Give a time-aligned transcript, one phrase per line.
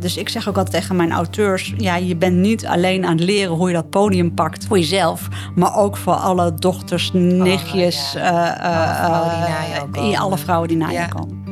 [0.00, 3.24] Dus ik zeg ook altijd tegen mijn auteurs: ja, je bent niet alleen aan het
[3.24, 8.22] leren hoe je dat podium pakt voor jezelf, maar ook voor alle dochters, nichtjes, Oh,
[8.22, 8.58] ja.
[8.60, 11.44] eh, Alle vrouwen die eh, eh, alle vrouwen die na je komen.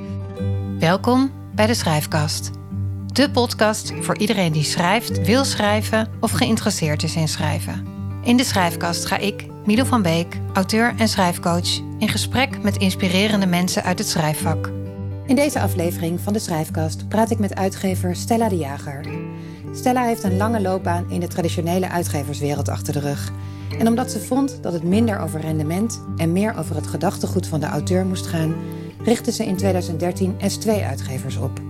[0.79, 2.51] Welkom bij de Schrijfkast.
[3.07, 7.87] De podcast voor iedereen die schrijft, wil schrijven of geïnteresseerd is in schrijven.
[8.23, 13.47] In de Schrijfkast ga ik, Milo van Beek, auteur en schrijfcoach, in gesprek met inspirerende
[13.47, 14.71] mensen uit het schrijfvak.
[15.27, 19.05] In deze aflevering van de Schrijfkast praat ik met uitgever Stella de Jager.
[19.73, 23.33] Stella heeft een lange loopbaan in de traditionele uitgeverswereld achter de rug.
[23.79, 27.61] En omdat ze vond dat het minder over rendement en meer over het gedachtegoed van
[27.61, 28.55] de auteur moest gaan,
[29.03, 31.61] richtte ze in 2013 S2-uitgevers op.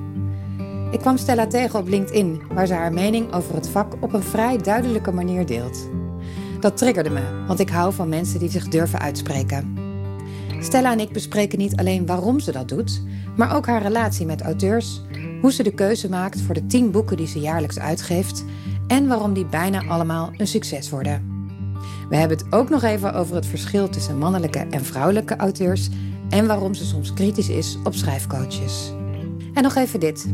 [0.90, 4.22] Ik kwam Stella tegen op LinkedIn, waar ze haar mening over het vak op een
[4.22, 5.88] vrij duidelijke manier deelt.
[6.60, 9.85] Dat triggerde me, want ik hou van mensen die zich durven uitspreken.
[10.60, 13.02] Stella en ik bespreken niet alleen waarom ze dat doet,
[13.36, 15.02] maar ook haar relatie met auteurs,
[15.40, 18.44] hoe ze de keuze maakt voor de tien boeken die ze jaarlijks uitgeeft
[18.86, 21.34] en waarom die bijna allemaal een succes worden.
[22.08, 25.88] We hebben het ook nog even over het verschil tussen mannelijke en vrouwelijke auteurs
[26.28, 28.92] en waarom ze soms kritisch is op schrijfcoaches.
[29.54, 30.26] En nog even dit.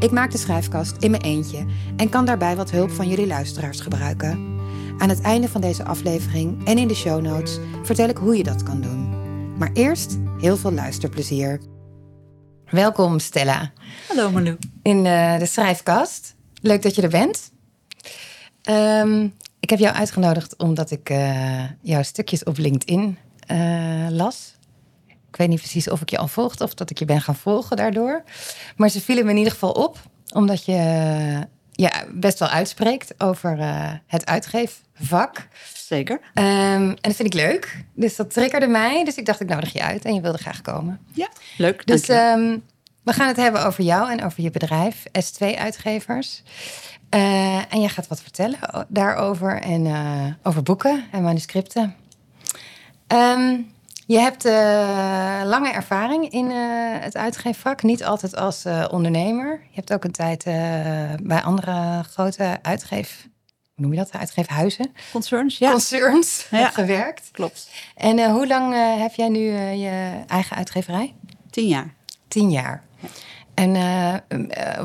[0.00, 1.64] Ik maak de schrijfkast in mijn eentje
[1.96, 4.54] en kan daarbij wat hulp van jullie luisteraars gebruiken.
[4.98, 8.42] Aan het einde van deze aflevering en in de show notes vertel ik hoe je
[8.42, 9.25] dat kan doen.
[9.58, 11.60] Maar eerst heel veel luisterplezier.
[12.70, 13.72] Welkom Stella
[14.08, 14.56] Hallo Malou.
[14.82, 16.34] in eh, de schrijfkast.
[16.62, 17.52] Leuk dat je er bent.
[18.62, 19.28] Ehm,
[19.60, 24.54] ik heb jou uitgenodigd omdat ik eh, jouw stukjes op LinkedIn eh, las.
[25.06, 27.36] Ik weet niet precies of ik je al volgde of dat ik je ben gaan
[27.36, 28.22] volgen daardoor.
[28.76, 29.98] Maar ze vielen me in ieder geval op,
[30.32, 35.48] omdat je ja, best wel uitspreekt over eh, het uitgeefvak.
[35.74, 36.20] Zeker.
[36.34, 36.46] Ehm,
[36.82, 37.84] en dat vind ik leuk.
[37.94, 39.04] Dus dat triggerde mij.
[39.04, 41.00] Dus ik dacht, ik nodig je uit en je wilde graag komen.
[41.12, 41.86] Ja, leuk.
[41.86, 42.58] Dus ehm,
[43.02, 46.42] we gaan het hebben over jou en over je bedrijf, S2-uitgevers.
[47.08, 51.94] Eh, en jij gaat wat vertellen daarover en eh, over boeken en manuscripten.
[53.06, 53.60] Ehm,
[54.06, 56.56] je hebt eh, lange ervaring in eh,
[57.00, 59.60] het uitgeefvak, niet altijd als eh, ondernemer.
[59.62, 60.44] Je hebt ook een tijd
[61.22, 63.28] bij andere grote uitgeef...
[63.74, 64.12] Hoe noem je dat?
[64.12, 64.92] Uitgeefhuizen?
[65.12, 65.70] Concerns, ja.
[65.70, 66.68] Concerns Ja.
[66.68, 67.28] gewerkt.
[67.32, 67.70] Klopt.
[67.94, 71.14] En hoe lang heb jij nu je eigen uitgeverij?
[71.50, 71.94] Tien jaar.
[72.28, 72.82] Tien jaar.
[73.54, 73.72] En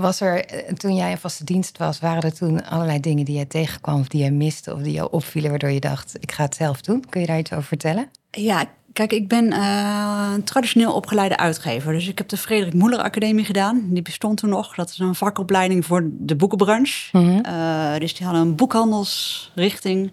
[0.01, 3.45] was er, toen jij in vaste dienst was, waren er toen allerlei dingen die jij
[3.45, 6.55] tegenkwam of die jij miste of die jou opvielen, waardoor je dacht, ik ga het
[6.55, 7.05] zelf doen?
[7.09, 8.09] Kun je daar iets over vertellen?
[8.31, 11.93] Ja, kijk, ik ben eh, een traditioneel opgeleide uitgever.
[11.93, 13.87] Dus ik heb de Frederik Moeller Academie gedaan.
[13.89, 14.75] Die bestond toen nog.
[14.75, 17.17] Dat is een vakopleiding voor de boekenbranche.
[17.43, 20.11] Eh, dus die hadden een boekhandelsrichting.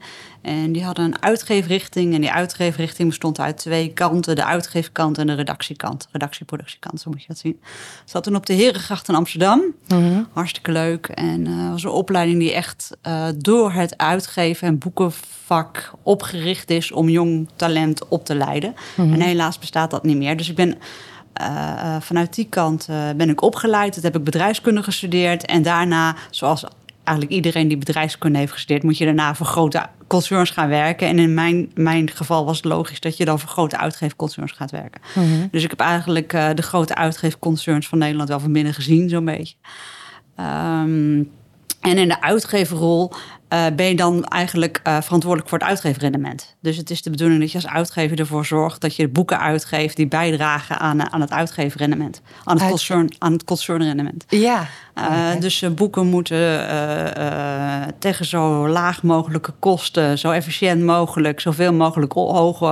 [0.49, 2.15] En die hadden een uitgeefrichting.
[2.15, 4.37] En die uitgeefrichting bestond uit twee kanten.
[4.37, 6.09] De uitgeefkant en de redactiekant.
[6.13, 7.61] Redactieproductiekant, zo moet je dat zien.
[8.05, 9.63] Zat toen op de Herengracht in Amsterdam.
[10.33, 11.07] Hartstikke leuk.
[11.07, 16.93] En eh was een opleiding die echt eh, door het uitgeven en boekenvak opgericht is
[16.93, 18.75] om jong talent op te leiden.
[18.97, 20.37] En helaas bestaat dat niet meer.
[20.37, 20.79] Dus ik ben
[21.33, 23.95] eh, vanuit die kant ben ik opgeleid.
[23.95, 25.47] Dat heb ik bedrijfskunde gestudeerd.
[25.47, 26.65] En daarna, zoals
[27.09, 31.09] eigenlijk iedereen die bedrijfskunde heeft gestudeerd, moet je daarna voor grote concerns gaan werken.
[31.09, 34.71] En in mijn, mijn geval was het logisch dat je dan voor grote uitgeefconcerns gaat
[34.71, 35.01] werken.
[35.51, 39.25] Dus ik heb eigenlijk eh, de grote uitgeefconcerns van Nederland wel van binnen gezien, zo'n
[39.25, 39.55] beetje.
[40.37, 41.23] Ehm,
[41.81, 43.13] en in de uitgeverrol
[43.49, 46.57] eh, ben je dan eigenlijk eh, verantwoordelijk voor het uitgeefrendement.
[46.61, 49.97] Dus het is de bedoeling dat je als uitgever ervoor zorgt dat je boeken uitgeeft
[49.97, 52.21] die bijdragen aan, eh, aan het uitgeefrendement.
[52.45, 54.25] Aan het, Uit- concern, aan het concernrendement.
[54.29, 54.67] Ja.
[55.41, 56.67] Dus boeken moeten
[57.99, 62.67] tegen zo laag mogelijke kosten, zo efficiënt mogelijk, zoveel mogelijk hoge,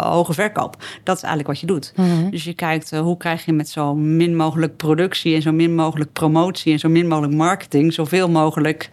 [0.00, 0.76] hoge verkoop.
[1.02, 1.92] Dat is eigenlijk wat je doet.
[1.96, 2.30] Mm -hmm.
[2.30, 6.12] Dus je kijkt hoe krijg je met zo min mogelijk productie en zo min mogelijk
[6.12, 8.90] promotie en zo min mogelijk marketing zoveel mogelijk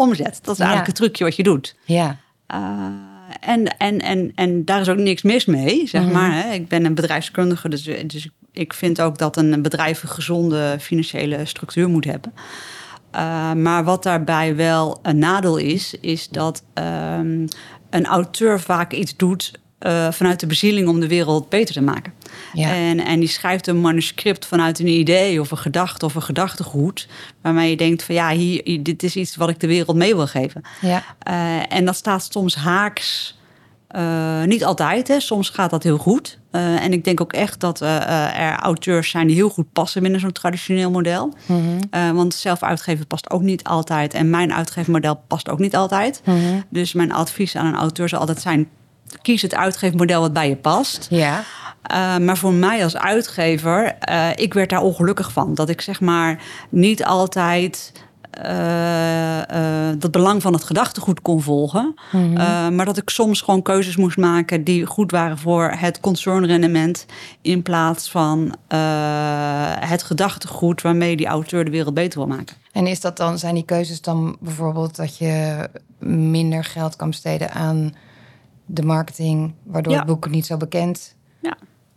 [0.00, 0.38] omzet.
[0.42, 1.76] Dat is eigenlijk het trucje wat je doet.
[1.84, 2.16] Ja.
[3.40, 6.12] en, en, en, en daar is ook niks mis mee, zeg -hmm.
[6.12, 6.32] maar.
[6.32, 6.52] Hè.
[6.52, 11.44] Ik ben een bedrijfskundige, dus, dus ik vind ook dat een bedrijf een gezonde financiële
[11.44, 12.32] structuur moet hebben.
[13.14, 17.48] Uh, maar wat daarbij wel een nadeel is, is dat um,
[17.90, 22.12] een auteur vaak iets doet uh, vanuit de bezieling om de wereld beter te maken.
[22.52, 22.74] Ja.
[22.74, 27.08] En, en die schrijft een manuscript vanuit een idee of een gedachte of een gedachtegoed.
[27.42, 30.26] Waarmee je denkt van ja, hier, dit is iets wat ik de wereld mee wil
[30.26, 30.62] geven.
[30.80, 31.02] Ja.
[31.28, 33.38] Uh, en dat staat soms haaks.
[33.96, 35.20] Uh, niet altijd, hè.
[35.20, 36.38] soms gaat dat heel goed.
[36.52, 40.20] Uh, en ik denk ook echt dat er auteurs zijn die heel goed passen binnen
[40.20, 41.34] zo'n traditioneel model.
[41.46, 42.14] Mm -hmm.
[42.14, 44.14] want zelf uitgeven past ook niet altijd.
[44.14, 46.22] En mijn uitgeefmodel past ook niet altijd.
[46.24, 46.64] Mm -hmm.
[46.68, 48.68] Dus mijn advies aan een auteur zal altijd zijn:
[49.22, 51.06] kies het uitgeefmodel wat bij je past.
[51.10, 51.44] Ja.
[51.92, 55.54] Uh, maar voor mij als uitgever, uh, ik werd daar ongelukkig van.
[55.54, 57.92] Dat ik zeg maar niet altijd
[58.44, 59.40] uh,
[59.98, 61.94] dat belang van het gedachtegoed kon volgen.
[62.12, 62.74] Mm -hmm.
[62.74, 67.06] maar dat ik soms gewoon keuzes moest maken die goed waren voor het concernrendement.
[67.42, 68.56] In plaats van
[69.80, 72.56] het gedachtegoed waarmee die auteur de wereld beter wil maken.
[72.72, 75.68] En is dat dan, zijn die keuzes dan bijvoorbeeld dat je
[76.08, 77.92] minder geld kan besteden aan
[78.74, 79.98] de marketing, waardoor ja.
[79.98, 81.16] het boek niet zo bekend.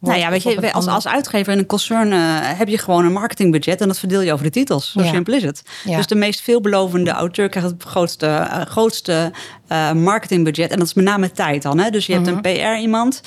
[0.03, 3.11] Nou ja, weet je, als, als uitgever in een concern uh, heb je gewoon een
[3.11, 4.91] marketingbudget en dat verdeel je over de titels.
[4.91, 5.11] Zo ja.
[5.11, 5.63] simpel is het.
[5.83, 5.97] Ja.
[5.97, 9.31] Dus de meest veelbelovende auteur krijgt het grootste, uh, grootste
[9.71, 10.71] uh, marketingbudget.
[10.71, 11.79] En dat is met name tijd dan.
[11.79, 11.89] Hè?
[11.89, 13.21] Dus je hebt een PR-iemand,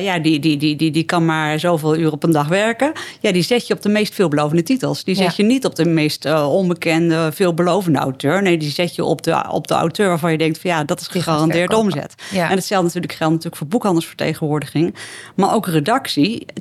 [0.00, 2.92] ja, die, die, die, die, die kan maar zoveel uur op een dag werken.
[3.20, 5.04] Ja, die zet je op de meest veelbelovende titels.
[5.04, 8.42] Die zet je niet op de meest onbekende, veelbelovende auteur.
[8.42, 11.00] Nee, die zet je op de, op de auteur waarvan je denkt van ja, dat
[11.00, 12.14] is gegarandeerd omzet.
[12.32, 14.94] En hetzelfde natuurlijk geldt natuurlijk voor boekhandelsvertegenwoordiging.
[15.34, 15.98] Maar ook redactie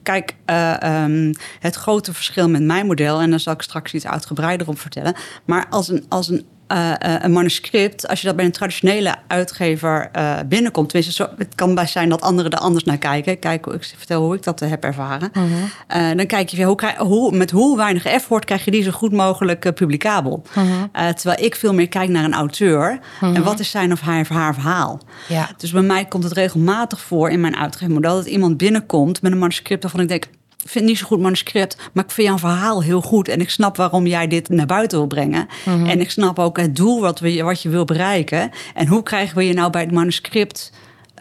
[0.03, 4.07] Kijk, uh, um, het grote verschil met mijn model, en daar zal ik straks iets
[4.07, 5.15] uitgebreider op vertellen.
[5.45, 10.09] Maar als een, als een uh, een manuscript, als je dat bij een traditionele uitgever
[10.15, 13.39] uh, binnenkomt, tenminste, zo, het kan best zijn dat anderen er anders naar kijken.
[13.39, 15.29] Kijk, ik vertel hoe ik dat heb ervaren.
[15.33, 15.43] Uh
[15.87, 16.17] -huh.
[16.17, 19.73] dan kijk je, hoe, hoe, met hoe weinig effort krijg je die zo goed mogelijk
[19.73, 20.43] publicabel.
[20.53, 21.07] -huh.
[21.09, 24.53] terwijl ik veel meer kijk naar een auteur en wat is zijn of haar, haar
[24.53, 24.99] verhaal.
[25.27, 25.49] Ja.
[25.57, 29.37] Dus bij mij komt het regelmatig voor in mijn uitgevermodel dat iemand binnenkomt met een
[29.37, 30.25] manuscript waarvan ik denk,
[30.63, 33.27] ik vind het niet zo goed manuscript, maar ik vind jouw verhaal heel goed.
[33.27, 35.47] En ik snap waarom jij dit naar buiten wil brengen.
[35.65, 35.85] Mm -hmm.
[35.85, 38.51] En ik snap ook het doel wat, we, wat je wil bereiken.
[38.73, 40.71] En hoe krijgen we je nou bij het manuscript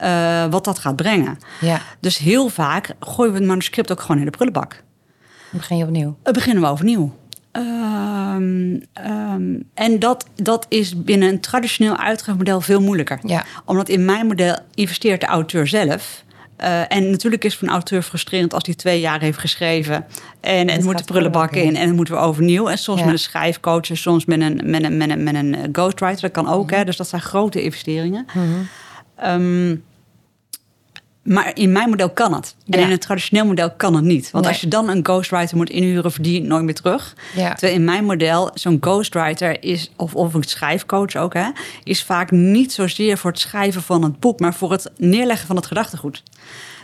[0.03, 1.39] uh, wat dat gaat brengen.
[1.61, 1.81] Ja.
[2.01, 4.83] Dus heel vaak gooien we het manuscript ook gewoon in de prullenbak.
[5.51, 6.17] Dan begin je opnieuw?
[6.23, 7.15] Dan beginnen we overnieuw.
[7.53, 13.19] Um, um, en dat, dat is binnen een traditioneel uitgangsmodel veel moeilijker.
[13.23, 13.45] Ja.
[13.65, 16.25] Omdat in mijn model investeert de auteur zelf.
[16.61, 20.07] Uh, en natuurlijk is het voor een auteur frustrerend als hij twee jaar heeft geschreven.
[20.41, 22.69] En het, het moet de prullenbak in en het moeten we overnieuw.
[22.69, 23.05] En soms ja.
[23.05, 26.21] met een schrijfcoach, en soms met een, met een, met een, met een ghostwriter.
[26.21, 26.79] Dat kan ook, mm -hmm.
[26.79, 28.27] hè, dus dat zijn grote investeringen.
[28.35, 28.69] Mm -hmm.
[29.31, 29.85] um,
[31.29, 32.55] maar in mijn model kan het.
[32.69, 32.87] En ja.
[32.87, 34.31] in een traditioneel model kan het niet.
[34.31, 34.53] Want nee.
[34.53, 37.15] als je dan een ghostwriter moet inhuren, verdien je het nooit meer terug.
[37.35, 37.49] Ja.
[37.49, 41.49] Terwijl in mijn model, zo'n ghostwriter is, of, of een schrijfcoach ook, hè,
[41.85, 45.57] is vaak niet zozeer voor het schrijven van het boek, maar voor het neerleggen van
[45.57, 46.23] het gedachtegoed.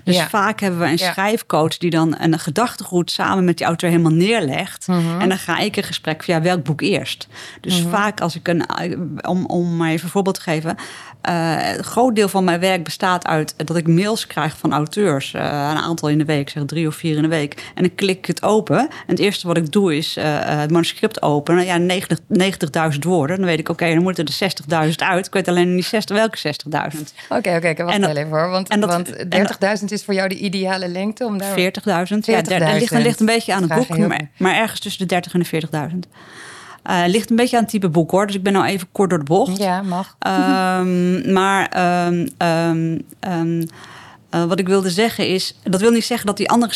[0.04, 0.28] Dus ja.
[0.28, 4.86] vaak hebben we een schrijfcoach die dan een gedachtegoed samen met die auteur helemaal neerlegt.
[4.86, 5.20] Mm -hmm.
[5.20, 7.28] En dan ga ik een gesprek via welk boek eerst.
[7.60, 7.90] Dus mm -hmm.
[7.90, 8.64] vaak als ik een,
[9.26, 10.76] om, om maar even een voorbeeld te geven.
[11.28, 15.32] Uh, een groot deel van mijn werk bestaat uit dat ik mails krijg van auteurs.
[15.32, 17.72] Uh, een aantal in de week, zeg drie of vier in de week.
[17.74, 18.78] En dan klik ik het open.
[18.78, 21.64] En het eerste wat ik doe is uh, het manuscript openen.
[21.64, 23.36] Ja, 90.000 90 woorden.
[23.36, 25.26] Dan weet ik, oké, okay, dan moeten er 60.000 uit.
[25.26, 26.52] Ik weet alleen niet 60, welke 60.000.
[27.28, 28.48] Oké, oké, okay, wacht wel even hoor.
[28.48, 29.08] Want, want
[29.80, 31.24] 30.000 is voor jou de ideale lengte?
[31.24, 31.54] om daar 40.000.
[31.54, 35.14] 40 ja, dat ligt, ligt een beetje aan het boek, maar, maar, ergens tussen de
[35.14, 36.10] 30 en de 40.000.
[36.90, 38.26] Uh, ligt een beetje aan het type boek hoor.
[38.26, 39.56] Dus ik ben nou even kort door de bocht.
[39.56, 40.16] Ja, mag.
[40.80, 41.76] Um, maar
[42.06, 42.28] um,
[43.22, 43.66] um,
[44.34, 46.72] uh, wat ik wilde zeggen is, dat wil niet zeggen dat die andere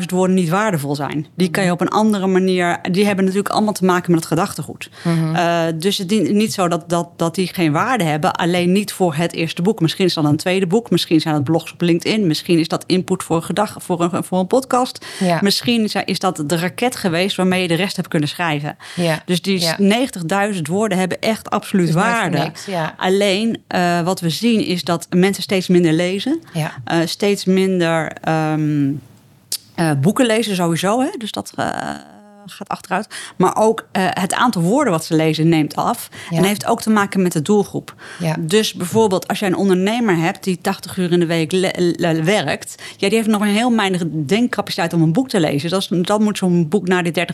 [0.00, 1.26] 60.000 woorden niet waardevol zijn.
[1.34, 4.28] Die kan je op een andere manier, die hebben natuurlijk allemaal te maken met het
[4.28, 4.90] gedachtegoed.
[5.02, 5.34] Mm -hmm.
[5.34, 8.92] uh, dus het is niet zo dat, dat, dat die geen waarde hebben, alleen niet
[8.92, 9.80] voor het eerste boek.
[9.80, 12.84] Misschien is dat een tweede boek, misschien zijn het blogs op LinkedIn, misschien is dat
[12.86, 15.06] input voor een, gedag, voor een, voor een podcast.
[15.18, 15.38] Ja.
[15.42, 18.76] Misschien is dat de raket geweest waarmee je de rest hebt kunnen schrijven.
[18.94, 19.22] Ja.
[19.24, 19.76] Dus die ja.
[20.52, 22.38] 90.000 woorden hebben echt absoluut waarde.
[22.38, 22.66] Niks.
[22.96, 26.40] Alleen uh, wat we zien is dat mensen steeds minder lezen.
[26.52, 26.72] Ja.
[27.00, 29.00] Uh, steeds minder um,
[29.76, 31.00] uh, boeken lezen sowieso.
[31.00, 31.08] Hè?
[31.18, 31.66] Dus dat uh,
[32.46, 33.08] gaat achteruit.
[33.36, 36.08] Maar ook uh, het aantal woorden wat ze lezen neemt af.
[36.30, 36.36] Ja.
[36.36, 37.94] En heeft ook te maken met de doelgroep.
[38.18, 38.36] Ja.
[38.40, 41.50] Dus bijvoorbeeld als jij een ondernemer hebt die 80 uur in de week
[42.24, 42.82] werkt.
[42.96, 45.70] Ja, die heeft nog een heel weinig denkcapaciteit om een boek te lezen.
[45.70, 47.26] Dat, is, dat moet zo'n boek naar die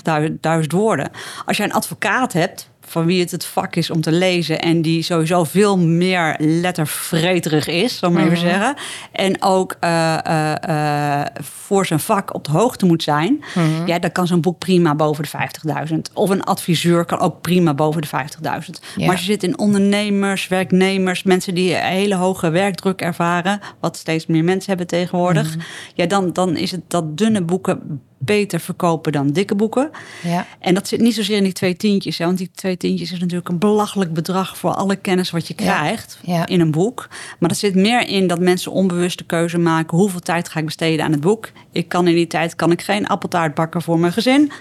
[0.58, 1.10] 30.000 woorden.
[1.46, 4.60] Als jij een advocaat hebt van wie het het vak is om te lezen.
[4.60, 8.46] En die sowieso veel meer lettervreterig is, zal ik maar even Mhm.
[8.48, 8.74] zeggen.
[9.12, 13.44] En ook uh, uh, uh, voor zijn vak op de hoogte moet zijn.
[13.54, 13.86] Mhm.
[13.86, 16.10] Ja, dan kan zo'n boek prima boven de 50.000.
[16.12, 18.80] Of een adviseur kan ook prima boven de 50.000.
[18.96, 19.04] Ja.
[19.06, 23.60] Maar als je zit in ondernemers, werknemers, mensen die een hele hoge werkdruk ervaren.
[23.80, 25.56] Wat steeds meer mensen hebben tegenwoordig.
[25.56, 25.64] Mhm.
[25.94, 29.90] Ja, dan, dan is het dat dunne boeken beter verkopen dan dikke boeken.
[30.22, 30.46] Ja.
[30.58, 32.18] En dat zit niet zozeer in die twee tientjes.
[32.18, 35.54] Hè, want die twee tientjes is natuurlijk een belachelijk bedrag voor alle kennis wat je
[35.54, 36.34] krijgt Ja.
[36.34, 36.46] Ja.
[36.46, 37.08] in een boek.
[37.38, 40.64] Maar dat zit meer in dat mensen onbewust de keuze maken: hoeveel tijd ga ik
[40.64, 41.50] besteden aan het boek?
[41.72, 44.52] Ik kan in die tijd kan ik geen appeltaart bakken voor mijn gezin.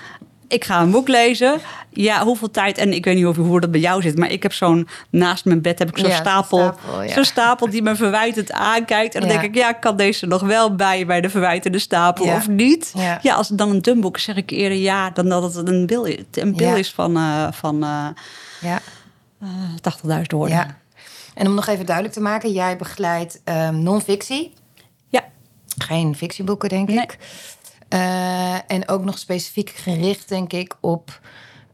[0.52, 1.60] Ik ga een boek lezen.
[1.90, 2.78] Ja, hoeveel tijd?
[2.78, 5.46] En ik weet niet of, hoe dat bij jou zit, maar ik heb zo'n naast
[5.46, 7.14] mijn bed heb ik zo'n Ja, stapel, stapel, ja.
[7.14, 9.14] zo'n stapel die me verwijtend aankijkt.
[9.16, 9.36] En dan Ja.
[9.40, 12.94] denk ik, ja, kan deze nog wel bij bij de verwijtende stapel of niet?
[13.22, 13.34] Ja.
[13.36, 15.86] Als het dan een dun boek is, zeg ik eerder ja dan dat het een
[15.86, 18.06] bil, een bil is van, eh van eh
[18.62, 18.80] Ja.
[19.42, 19.48] eh,
[19.82, 20.56] 80.000 woorden.
[20.58, 20.80] ja.
[21.34, 24.54] En om nog even duidelijk te maken, jij begeleidt ehm non-fictie.
[25.10, 25.24] Ja.
[25.78, 26.98] Geen fictieboeken, denk Nee.
[27.02, 27.18] ik.
[27.92, 31.20] Eh, en ook nog specifiek gericht, denk ik, op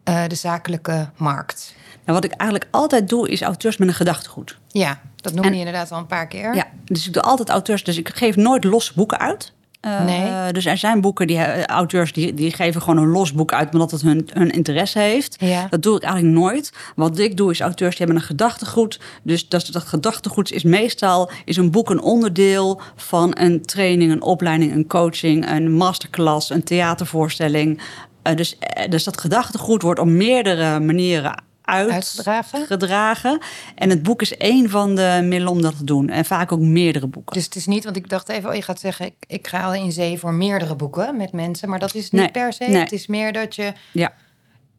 [0.03, 1.75] eh, de zakelijke markt.
[2.05, 4.57] Nou, wat ik eigenlijk altijd doe, is auteurs met een gedachtegoed.
[4.67, 6.55] Ja, dat noemde En- je inderdaad al een paar keer.
[6.55, 7.83] Ja, dus ik doe altijd auteurs.
[7.83, 9.53] Dus ik geef nooit losse boeken uit.
[9.79, 10.51] Eh, Nee.
[10.51, 13.74] Dus er zijn boeken, die eh, auteurs die, die geven gewoon een los boek uit,
[13.74, 15.36] omdat het hun, hun interesse heeft.
[15.39, 15.67] Ja.
[15.69, 16.74] Dat doe ik eigenlijk nooit.
[16.96, 19.00] Wat ik doe is auteurs die hebben een gedachtegoed.
[19.24, 24.22] Dus dat, dat gedachtegoed is meestal is een boek een onderdeel van een training, een
[24.22, 27.81] opleiding, een coaching, een masterclass, een theatervoorstelling.
[28.22, 28.57] Eh, dus,
[28.89, 32.65] dus dat gedachtegoed wordt op meerdere manieren uit, Uitgedragen.
[32.65, 33.39] gedragen.
[33.75, 36.09] En het boek is één van de middelen om dat te doen.
[36.09, 37.33] En vaak ook meerdere boeken.
[37.36, 39.63] Dus het is niet, want ik dacht even, oh, je gaat zeggen, ik, ik ga
[39.63, 41.69] al in zee voor meerdere boeken met mensen.
[41.69, 42.63] Maar dat is niet Nee, per se.
[42.63, 42.75] nee.
[42.79, 43.74] Het is meer dat je.
[43.91, 44.13] ja.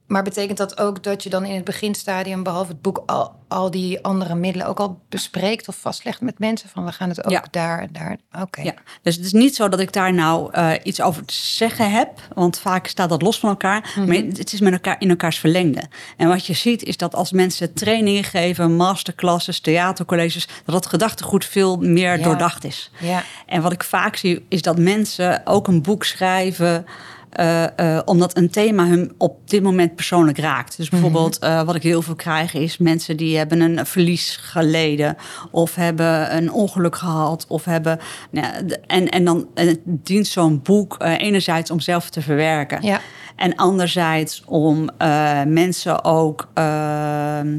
[0.09, 3.71] Maar betekent dat ook dat je dan in het beginstadium, behalve het boek, al, al
[3.71, 6.69] die andere middelen ook al bespreekt of vastlegt met mensen?
[6.69, 7.45] Van we gaan het ook Ja.
[7.51, 8.17] daar en daar.
[8.43, 8.63] Oké.
[8.63, 11.91] Ja, dus het is niet zo dat ik daar nou eh, iets over te zeggen
[11.91, 13.95] heb, want vaak staat dat los van elkaar.
[14.07, 15.83] Maar het is met elkaar in elkaars verlengde.
[16.17, 21.45] En wat je ziet is dat als mensen trainingen geven, masterclasses, theatercolleges, dat het gedachtegoed
[21.45, 22.25] veel meer Ja.
[22.25, 22.91] doordacht is.
[23.01, 23.23] Ja.
[23.47, 26.87] En wat ik vaak zie is dat mensen ook een boek schrijven.
[27.31, 30.77] Eh, eh, omdat een thema hun op dit moment persoonlijk raakt.
[30.77, 35.17] Dus bijvoorbeeld, eh, wat ik heel veel krijg, is mensen die hebben een verlies geleden.
[35.51, 37.45] Of hebben een ongeluk gehad.
[37.49, 37.99] Of hebben.
[38.31, 38.47] nou
[38.87, 42.83] en, en dan en dient zo'n boek enerzijds om zelf te verwerken.
[42.83, 43.01] Ja.
[43.37, 44.91] En anderzijds om
[45.47, 47.59] mensen ook ehm,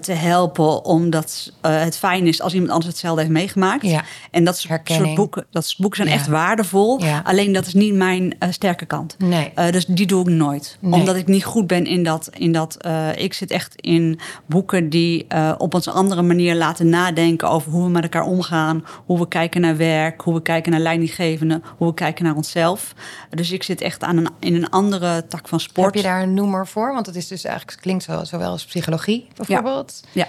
[0.00, 3.82] te helpen, omdat eh, het fijn is als iemand anders hetzelfde heeft meegemaakt.
[3.86, 4.02] Ja.
[4.30, 5.16] En dat soort Herkenning.
[5.16, 6.14] boeken, dat soort boeken zijn Ja.
[6.14, 7.02] echt waardevol.
[7.04, 7.20] Ja.
[7.24, 9.14] Alleen dat is niet mijn eh, sterke kant.
[9.18, 9.50] Nee.
[9.54, 10.76] Eh, dus die doe ik nooit.
[10.80, 10.92] Nee.
[10.92, 12.30] Omdat ik niet goed ben in dat.
[12.32, 16.88] In dat eh, ik zit echt in boeken die eh, op een andere manier laten
[16.88, 18.84] nadenken over hoe we met elkaar omgaan.
[19.06, 22.94] Hoe we kijken naar werk, hoe we kijken naar leidinggevenden, hoe we kijken naar onszelf.
[23.30, 25.86] Dus ik zit echt aan een, in een andere tak van sport.
[25.86, 26.92] Heb je daar een noemer voor?
[26.94, 29.77] Want het is dus eigenlijk klinkt zo, zowel als psychologie bijvoorbeeld.
[30.12, 30.28] Ja.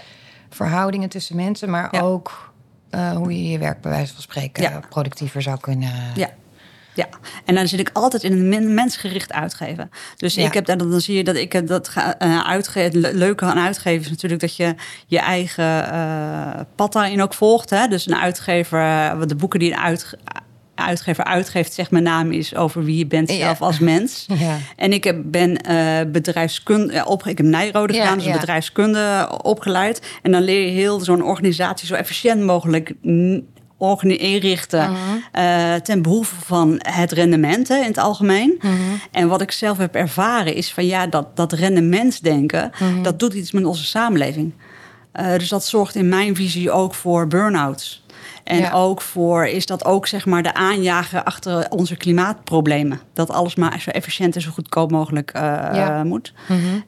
[0.49, 1.99] Verhoudingen tussen mensen, maar Ja.
[1.99, 2.51] ook
[2.89, 4.79] eh, hoe je je werk bij wijze van spreken Ja.
[4.89, 5.91] productiever zou kunnen.
[6.15, 6.29] Ja.
[6.93, 7.07] Ja,
[7.45, 9.89] en dan zit ik altijd in een men- mensgericht uitgeven.
[10.15, 10.45] Dus Ja.
[10.45, 12.83] ik heb dan, dan zie je dat ik eh, dat ga eh, uitgeven.
[12.83, 14.75] Het le- leuke aan uitgeven is natuurlijk dat je
[15.07, 17.69] je eigen eh pad daarin ook volgt.
[17.69, 17.87] Hè?
[17.87, 20.17] Dus een uitgever, eh, de boeken die een uit,
[20.79, 23.35] uitgever uitgeeft, zegt met name is over wie je bent Ja.
[23.37, 24.25] zelf als mens.
[24.39, 24.57] Ja.
[24.75, 30.01] En ik heb, ben eh bedrijfskunde ja, op, ik heb Nijrode gedaan, dus bedrijfskunde opgeleid.
[30.21, 32.93] En dan leer je heel zo'n organisatie zo efficiënt mogelijk
[34.17, 34.99] inrichten Mhm.
[35.31, 38.55] eh, ten behoeve van het rendement hè, in het algemeen.
[38.61, 38.73] Mhm.
[39.11, 43.03] En wat ik zelf heb ervaren is van ja, dat, dat rendementsdenken, Mhm.
[43.03, 44.53] dat doet iets met onze samenleving.
[45.11, 48.03] Eh, dus dat zorgt in mijn visie ook voor burn-outs.
[48.49, 48.71] En Ja.
[48.71, 52.99] ook voor, is dat ook zeg maar de aanjager achter onze klimaatproblemen.
[53.13, 55.41] Dat alles maar zo efficiënt en zo goedkoop mogelijk eh,
[55.73, 56.03] Ja.
[56.03, 56.33] moet.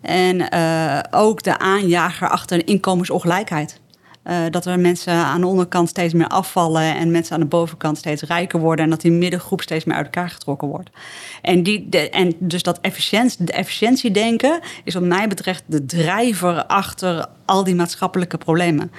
[0.01, 3.79] En eh, ook de aanjager achter inkomensongelijkheid.
[4.23, 7.97] Eh, dat er mensen aan de onderkant steeds meer afvallen en mensen aan de bovenkant
[7.97, 8.85] steeds rijker worden.
[8.85, 10.89] En dat die middengroep steeds meer uit elkaar getrokken wordt.
[11.41, 16.65] En, die, de, en dus dat efficiëntie, de efficiëntiedenken is wat mij betreft de drijver
[16.65, 18.91] achter al die maatschappelijke problemen.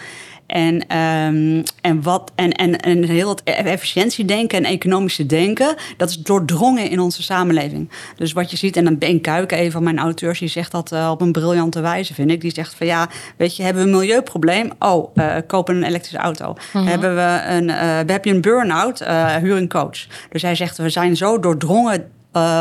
[0.52, 6.16] En, ehm, en, wat, en, en, en heel het efficiëntiedenken en economische denken, dat is
[6.16, 7.90] doordrongen in onze samenleving.
[8.16, 10.92] Dus wat je ziet, en dan Ben Kuiken, een van mijn auteurs, die zegt dat
[10.92, 12.40] eh, op een briljante wijze, vind ik.
[12.40, 14.71] Die zegt van ja, weet je, hebben we een milieuprobleem?
[14.78, 16.54] Oh, eh koop een elektrische auto.
[16.73, 18.99] Hebben we een, eh, heb je een burn-out?
[19.40, 20.06] Huur een coach.
[20.30, 22.11] Dus hij zegt, we zijn zo doordrongen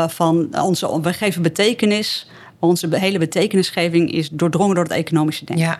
[0.06, 2.30] van onze, we geven betekenis.
[2.58, 5.66] Onze hele betekenisgeving is doordrongen door het economische denken.
[5.66, 5.78] Ja.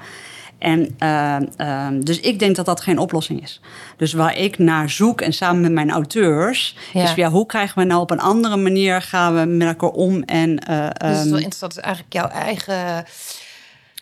[0.63, 3.61] En eh, eh, dus ik denk dat dat geen oplossing is.
[3.97, 7.03] Dus waar ik naar zoek en samen met mijn auteurs, Ja.
[7.03, 10.23] is ja, hoe krijgen we nou op een andere manier gaan we met elkaar om
[10.23, 11.75] en eh Dus het is wel ehm, interessant.
[11.75, 13.05] Het is eigenlijk jouw eigen.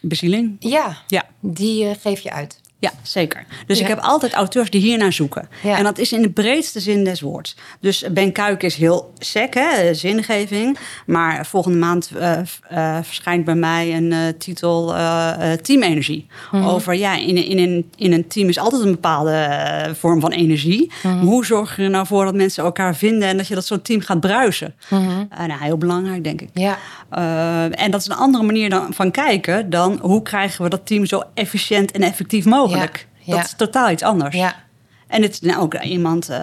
[0.02, 0.57] bezieling?
[0.59, 1.25] Ja, Ja.
[1.40, 2.60] die eh, geef je uit.
[2.81, 3.45] Ja, zeker.
[3.67, 3.83] Dus Ja.
[3.83, 5.49] ik heb altijd auteurs die hier naar zoeken.
[5.63, 5.77] Ja.
[5.77, 7.57] En dat is in de breedste zin des woords.
[7.81, 10.79] Dus Ben Kuik is heel sec, hè, zingeving.
[11.07, 14.95] Maar volgende maand eh, eh, verschijnt bij mij een eh, titel
[15.63, 16.27] Teamenergie.
[16.51, 16.65] Mhm.
[16.65, 19.59] Over, ja, in, in, een, in een team is altijd een bepaalde
[19.99, 20.91] vorm van energie.
[21.03, 21.19] Mhm.
[21.19, 23.29] Hoe zorg je er nou voor dat mensen elkaar vinden...
[23.29, 24.75] en dat je dat zo'n team gaat bruisen?
[24.89, 24.99] Eh,
[25.47, 26.49] nou, heel belangrijk, denk ik.
[26.55, 26.79] Ja.
[27.19, 30.87] Uh, en dat is een andere manier dan, van kijken dan hoe krijgen we dat
[30.87, 33.09] team zo efficiënt en effectief mogelijk.
[33.19, 34.37] Ja, Dat is totaal iets anders.
[34.37, 34.55] Ja.
[35.11, 36.37] En het is nou ook iemand, uh,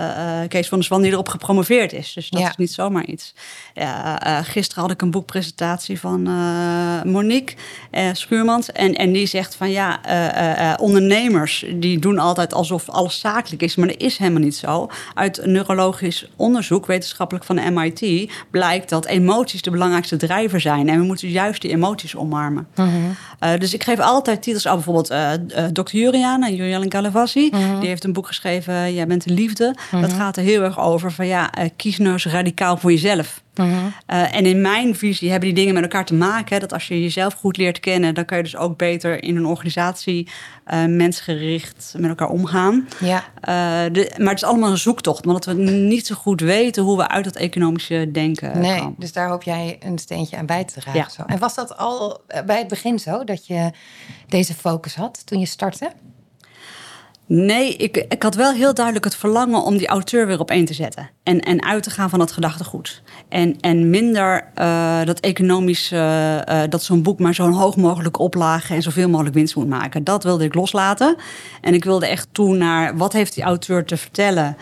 [0.47, 2.13] Kees van der Swan, die erop gepromoveerd is.
[2.13, 2.50] Dus dat Ja.
[2.50, 3.33] is niet zomaar iets.
[3.74, 7.55] Ja, eh, gisteren had ik een boekpresentatie van eh, Monique
[7.91, 8.71] eh, Schuurmans.
[8.71, 13.19] En, en die zegt van ja, eh, eh, eh, ondernemers die doen altijd alsof alles
[13.19, 13.75] zakelijk is.
[13.75, 14.89] Maar dat is helemaal niet zo.
[15.13, 20.89] Uit neurologisch onderzoek, wetenschappelijk van de MIT, blijkt dat emoties de belangrijkste drijver zijn.
[20.89, 22.67] En we moeten juist die emoties omarmen.
[23.39, 25.39] Eh, dus ik geef altijd titels aan bijvoorbeeld eh eh,
[25.74, 25.95] Dr.
[25.97, 27.50] Juriana, Juriana Galavassi.
[27.79, 29.75] Die heeft een boek geschreven, Jij bent de liefde.
[29.91, 33.41] Dat gaat er heel erg over van ja, eh, kies nou eens radicaal voor jezelf.
[34.05, 36.53] Eh, en in mijn visie hebben die dingen met elkaar te maken.
[36.53, 39.35] hè, Dat als je jezelf goed leert kennen, dan kan je dus ook beter in
[39.35, 40.29] een organisatie
[40.65, 42.87] eh, mensgericht met elkaar omgaan.
[42.99, 43.23] Ja.
[43.89, 47.07] De, maar het is allemaal een zoektocht, omdat we niet zo goed weten hoe we
[47.07, 48.95] uit dat economische denken Nee, komen.
[48.97, 50.99] dus daar hoop jij een steentje aan bij te dragen.
[50.99, 51.09] Ja.
[51.09, 51.21] Zo.
[51.27, 53.71] En was dat al bij het begin zo, dat je
[54.27, 55.91] deze focus had toen je startte?
[57.29, 60.65] Nee, ik, ik had wel heel duidelijk het verlangen om die auteur weer op één
[60.65, 61.10] te zetten.
[61.24, 63.01] En, en uit te gaan van dat gedachtegoed.
[63.29, 68.74] En, en minder eh, dat economisch, eh, dat zo'n boek maar zo'n hoog mogelijk oplage
[68.74, 70.03] en zoveel mogelijk winst moet maken.
[70.03, 71.15] Dat wilde ik loslaten.
[71.62, 74.57] En ik wilde echt toe naar wat heeft die auteur te vertellen.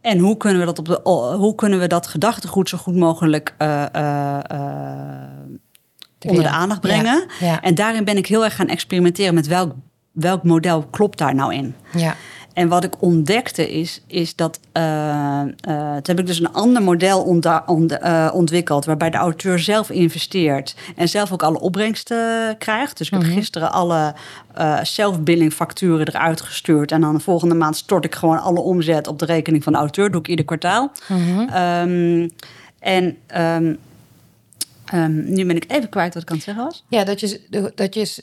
[0.00, 1.00] En hoe kunnen we dat, op de,
[1.36, 3.84] hoe kunnen we dat gedachtegoed zo goed mogelijk eh,
[6.26, 7.26] onder de aandacht brengen.
[7.40, 7.60] Ja, ja.
[7.60, 9.74] En daarin ben ik heel erg gaan experimenteren met welk,
[10.12, 11.74] welk model klopt daar nou in.
[11.96, 12.16] Ja.
[12.52, 14.60] En wat ik ontdekte is, is dat.
[14.72, 18.84] toen heb ik dus een ander model ontda- ont- eh, ontwikkeld.
[18.84, 20.74] waarbij de auteur zelf investeert.
[20.96, 22.98] en zelf ook alle opbrengsten krijgt.
[22.98, 24.14] Dus ik heb gisteren alle
[24.82, 26.92] zelfbilling facturen eruit gestuurd.
[26.92, 29.78] En dan de volgende maand stort ik gewoon alle omzet op de rekening van de
[29.78, 30.10] auteur.
[30.10, 30.92] Doe ik ieder kwartaal.
[31.48, 32.28] Ehm,
[32.78, 33.16] en.
[33.26, 33.74] ehm,
[34.84, 36.84] ehm, nu ben ik even kwijt wat ik aan het zeggen was.
[36.88, 37.40] Ja, dat je,
[37.74, 38.22] dat je,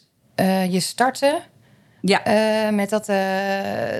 [0.72, 1.40] je startte
[2.02, 3.10] Ja, eh, met dat...
[3.10, 3.18] eh,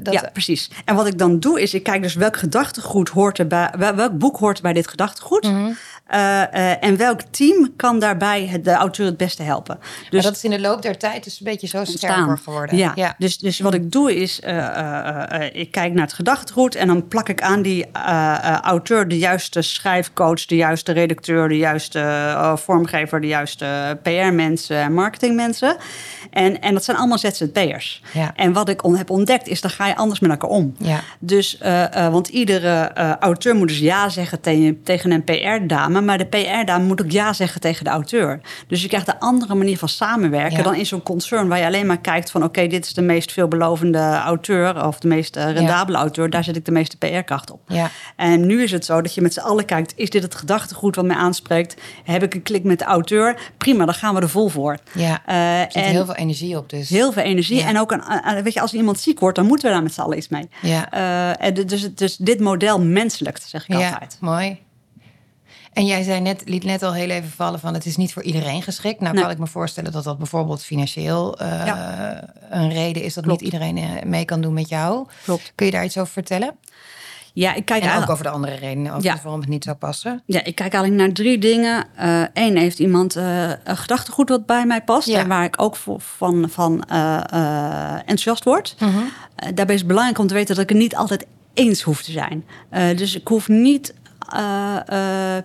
[0.04, 0.70] dat ja, precies.
[0.86, 4.18] En wat ik dan doe is, ik kijk dus welk gedachtegoed hoort erbij, wel- welk
[4.18, 5.44] boek hoort bij dit gedachtegoed.
[5.44, 5.72] Mhm.
[6.08, 9.78] Eh, eh, en welk team kan daarbij het- de auteur het beste helpen.
[9.80, 12.78] Maar Dus dat is in de loop der tijd dus een beetje zo sterker geworden.
[12.78, 13.16] Ja, ja.
[13.18, 17.30] Dus, dus wat ik doe is, eh, ik kijk naar het gedachtegoed en dan plak
[17.30, 17.86] ik aan die
[18.62, 25.76] auteur de juiste schrijfcoach, de juiste redacteur, de juiste vormgever, de juiste PR-mensen en marketingmensen.
[26.32, 28.02] En, en dat zijn allemaal ZZP'ers.
[28.14, 28.32] Ja.
[28.36, 30.76] En wat ik on, heb ontdekt is, dan ga je anders met elkaar om.
[30.78, 31.00] Ja.
[31.20, 31.58] Dus,
[32.12, 35.97] want iedere auteur moet dus ja zeggen tegen, tegen een PR-dame.
[36.02, 38.40] Maar de PR-dame moet ook ja zeggen tegen de auteur.
[38.68, 40.64] Dus je krijgt een andere manier van samenwerken Ja.
[40.64, 43.32] dan in zo'n concern waar je alleen maar kijkt van oké, dit is de meest
[43.32, 46.30] veelbelovende auteur of de meest eh, rendabele auteur.
[46.30, 47.60] Daar zet ik de meeste PR-kracht op.
[47.68, 47.90] Ja.
[48.16, 50.96] En nu is het zo dat je met z'n allen kijkt, is dit het gedachtegoed
[50.96, 51.82] wat mij aanspreekt?
[52.04, 53.40] Heb ik een klik met de auteur?
[53.58, 54.78] Prima, dan gaan we er vol voor.
[54.94, 56.90] Ja, Eh, er zit en heel veel energie op dus.
[56.90, 57.64] heel veel energie.
[57.64, 59.94] En ook, een, een- weet je, als iemand ziek wordt, dan moeten we daar met
[59.94, 60.50] z'n allen iets mee.
[60.62, 60.90] Ja.
[61.40, 64.18] Eh, de- dus, dus dit model menselijk, zeg ik ja, altijd.
[64.20, 64.66] mooi.
[65.78, 68.24] En jij zei net, liet net al heel even vallen van het is niet voor
[68.24, 69.00] iedereen geschikt.
[69.00, 69.24] Nou Nee.
[69.24, 72.34] kan ik me voorstellen dat dat bijvoorbeeld financieel eh, Ja.
[72.50, 73.42] een reden is dat Klopt.
[73.42, 75.08] niet iedereen eh, mee kan doen met jou.
[75.24, 75.52] Klopt.
[75.56, 76.56] Kun je daar iets over vertellen?
[77.34, 79.16] Ja, ik kijk, En ook over de andere redenen, over Ja.
[79.24, 80.22] waarom het niet zou passen.
[80.26, 81.86] ja, ik kijk eigenlijk naar drie dingen.
[82.34, 85.08] Eén, heeft iemand eh, een gedachtegoed wat bij mij past...
[85.08, 85.20] Ja.
[85.20, 88.76] en waar ik ook voor, van, van eh, eh, enthousiast word.
[88.80, 88.90] Mhm.
[89.36, 92.02] Eh, daarbij is het belangrijk om te weten dat ik het niet altijd eens hoef
[92.04, 92.46] te zijn.
[92.70, 94.07] Eh, dus ik hoef niet eh, eh,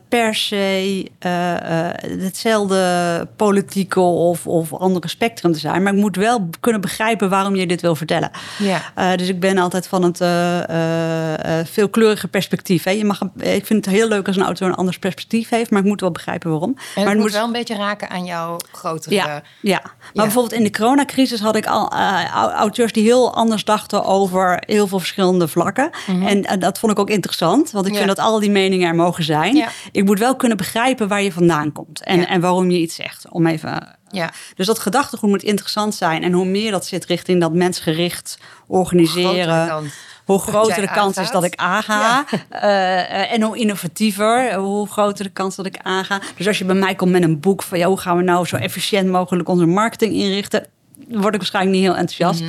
[0.08, 5.82] per se eh, eh, hetzelfde politieke of, of andere spectrum te zijn.
[5.82, 8.30] Maar ik moet wel kunnen begrijpen waarom je dit wil vertellen.
[8.58, 8.80] Ja.
[8.94, 12.84] Eh, dus ik ben altijd van het eh, eh, eh, veelkleurige perspectief.
[12.84, 12.90] Hè.
[12.90, 15.80] Je mag, ik vind het heel leuk als een auteur een anders perspectief heeft, maar
[15.80, 16.76] ik moet wel begrijpen waarom.
[16.94, 19.14] En maar het moet wel een beetje raken aan jouw grotere...
[19.14, 20.22] ja, ja, maar Ja.
[20.22, 24.62] bijvoorbeeld in de coronacrisis had ik al eh, au- auteurs die heel anders dachten over
[24.66, 25.90] heel veel verschillende vlakken.
[26.06, 28.00] En eh, dat vond ik ook interessant, want ik Mhm.
[28.00, 28.06] Ja.
[28.06, 29.54] vind dat al die meningen er mogen zijn.
[29.56, 29.68] Ja.
[29.92, 32.26] Ik moet wel kunnen begrijpen waar je vandaan komt en, Ja.
[32.26, 33.26] en waarom je iets zegt.
[33.30, 34.30] Om even, Ja.
[34.54, 36.22] dus dat gedachtegoed moet interessant zijn.
[36.22, 39.90] En hoe meer dat zit richting dat mensgericht organiseren.
[40.24, 42.24] Hoe groter de kans is dat ik aanga.
[42.48, 46.20] Eh, eh, en hoe innovatiever, hoe groter de kans dat ik aanga.
[46.36, 48.46] Dus als je bij mij komt met een boek van ja, hoe gaan we nou
[48.46, 50.66] zo efficiënt mogelijk onze marketing inrichten,
[51.08, 52.42] word ik waarschijnlijk niet heel enthousiast.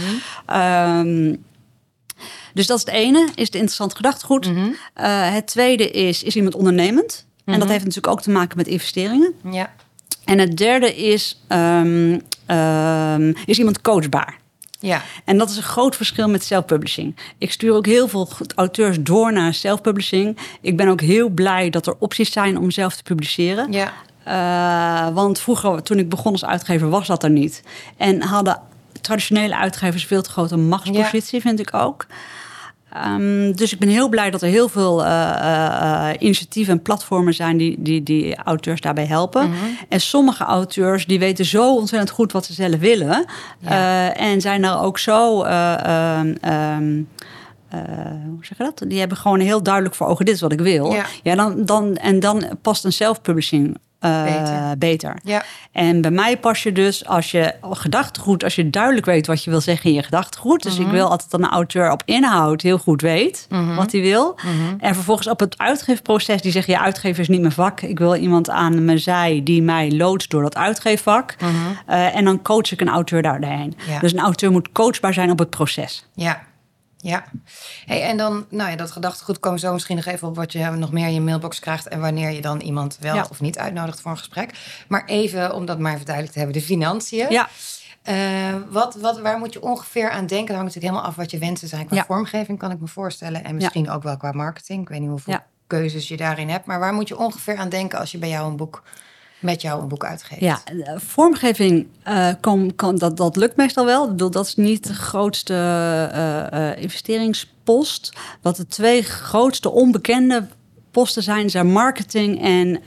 [0.46, 1.36] Ehm,
[2.54, 4.52] dus dat is het ene, is het interessant gedachtegoed.
[4.94, 7.26] Eh, het tweede is, is iemand ondernemend?
[7.46, 9.34] En dat heeft natuurlijk ook te maken met investeringen.
[9.52, 9.74] Ja.
[10.26, 14.38] En het derde is, ehm, ehm, is iemand coachbaar?
[14.80, 15.02] Ja.
[15.26, 17.16] En dat is een groot verschil met self-publishing.
[17.38, 20.38] Ik stuur ook heel veel auteurs door naar self-publishing.
[20.62, 23.72] Ik ben ook heel blij dat er opties zijn om zelf te publiceren.
[23.72, 23.94] Ja.
[24.28, 27.64] Uh, want vroeger, toen ik begon als uitgever, was dat er niet.
[27.98, 28.62] En hadden
[29.04, 32.06] traditionele uitgevers veel te grote machtspositie, vind ik ook.
[33.08, 37.34] Um, dus ik ben heel blij dat er heel veel uh, uh, initiatieven en platformen
[37.34, 39.48] zijn die, die, die auteurs daarbij helpen.
[39.48, 39.78] Mm -hmm.
[39.90, 43.26] En sommige auteurs die weten zo ontzettend goed wat ze zelf willen.
[43.60, 44.14] Ja.
[44.14, 45.44] en zijn er ook zo.
[45.46, 46.38] Um,
[47.74, 47.80] uh,
[48.26, 48.84] hoe zeg je dat?
[48.88, 50.92] Die hebben gewoon heel duidelijk voor ogen: dit is wat ik wil.
[50.92, 54.78] Ja, ja dan, dan, en dan past een self-publishing uh, beter.
[54.78, 55.16] beter.
[55.24, 55.44] Ja.
[55.72, 59.50] En bij mij pas je dus als je gedachtegoed, als je duidelijk weet wat je
[59.50, 60.64] wil zeggen in je gedachtegoed.
[60.64, 60.88] Dus mm -hmm.
[60.88, 63.76] ik wil altijd dat een auteur op inhoud heel goed weet mm -hmm.
[63.76, 64.36] wat hij wil.
[64.44, 64.80] Mm -hmm.
[64.80, 67.82] En vervolgens op het uitgeefproces, die zegt: ja, uitgeven is niet mijn vak.
[67.82, 71.36] Ik wil iemand aan mijn zij die mij loodst door dat uitgeefvak.
[71.90, 73.76] Uh, en dan coach ik een auteur daarheen.
[73.88, 74.00] Ja.
[74.00, 76.06] Dus een auteur moet coachbaar zijn op het proces.
[76.14, 76.42] Ja.
[77.04, 77.24] Ja,
[77.86, 80.70] hey, en dan, nou ja, dat gedachtegoed komen zo misschien nog even op wat je
[80.70, 83.28] nog meer in je mailbox krijgt en wanneer je dan iemand wel ja.
[83.30, 84.52] of niet uitnodigt voor een gesprek.
[84.88, 87.32] Maar even, om dat maar even duidelijk te hebben, de financiën.
[87.32, 87.50] Ja.
[88.10, 90.48] Uh, wat, wat, waar moet je ongeveer aan denken?
[90.48, 92.06] Dat hangt natuurlijk helemaal af wat je wensen zijn qua ja.
[92.06, 93.44] vormgeving, kan ik me voorstellen.
[93.44, 94.82] En misschien ook wel qua marketing.
[94.82, 96.66] Ik weet niet hoeveel keuzes je daarin hebt.
[96.66, 98.84] Maar waar moet je ongeveer aan denken als je bij jou een boek
[99.44, 100.42] met jou een boek uitgeeft.
[100.42, 100.62] Ja,
[100.96, 104.04] vormgeving, uh, kan, kan, dat, dat lukt meestal wel.
[104.04, 108.14] Ik bedoel, dat is niet de grootste uh, uh, investeringspost.
[108.42, 110.48] Wat de twee grootste onbekende
[110.92, 112.82] posten zijn, zijn marketing en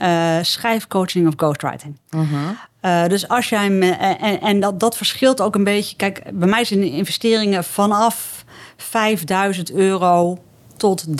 [0.45, 1.97] schrijfcoaching of ghostwriting.
[2.09, 3.09] -huh.
[3.09, 5.95] dus als jij me, en, en dat, dat verschilt ook een beetje.
[5.95, 8.45] Kijk, bij mij zijn investeringen vanaf
[8.77, 10.37] 5000 euro
[10.77, 11.13] tot 30.000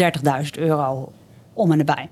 [0.52, 1.12] euro
[1.54, 2.10] om en erbij.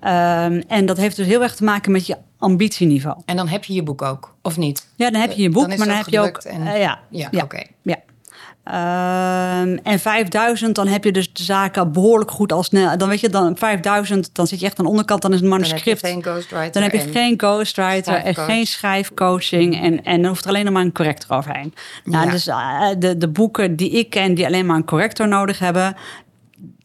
[0.00, 3.22] Um, en dat heeft dus heel erg te maken met je ambitieniveau.
[3.24, 4.86] En dan heb je je boek ook, of niet?
[4.96, 6.36] Ja, dan heb je je boek, dan maar dan heb je ook.
[6.36, 6.60] En...
[6.60, 7.28] Uh, ja, ja, ja.
[7.30, 7.44] oké.
[7.44, 7.66] Okay.
[7.82, 7.96] Ja.
[8.68, 12.98] Um, en 5000, dan heb je dus de zaken behoorlijk goed al snel.
[12.98, 15.48] Dan weet je, dan 5000, dan zit je echt aan de onderkant, dan is het
[15.48, 16.02] manuscript.
[16.02, 16.72] Dan heb je geen ghostwriter.
[16.72, 19.82] Dan heb je geen ghostwriter en geen schrijfcoaching.
[19.82, 21.74] En, en dan hoeft er alleen nog maar een corrector overheen.
[22.04, 22.30] Nou, ja.
[22.30, 25.96] dus uh, de, de boeken die ik ken, die alleen maar een corrector nodig hebben.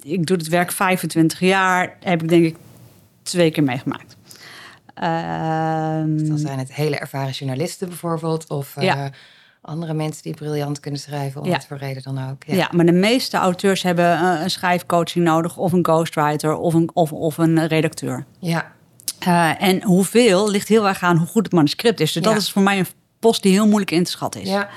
[0.04, 2.56] Ik doe het werk 25 jaar, heb ik denk ik
[3.24, 4.18] twee keer meegemaakt.
[5.04, 9.10] Um, dan zijn het hele ervaren journalisten bijvoorbeeld, of ja.
[9.62, 11.54] andere mensen die briljant kunnen schrijven, om ja.
[11.54, 12.44] wat voor reden dan ook.
[12.44, 12.56] Ja.
[12.56, 12.70] ja.
[12.72, 17.14] maar de meeste auteurs hebben uh, een schrijfcoaching nodig, of een ghostwriter, of een, of,
[17.14, 18.26] of een redacteur.
[18.40, 18.72] Ja.
[19.28, 22.12] Uh, en hoeveel ligt heel erg aan hoe goed het manuscript is.
[22.12, 22.88] Dus dat is voor mij een
[23.20, 24.50] post die heel moeilijk in te schatten is.
[24.50, 24.70] Ja.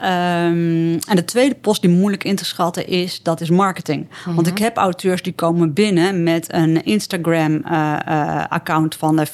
[0.00, 4.00] Um, en de tweede post die moeilijk in te schatten is, dat is marketing.
[4.00, 4.34] Mm -hmm.
[4.34, 9.26] Want ik heb auteurs die komen binnen met een Instagram-account uh, uh, van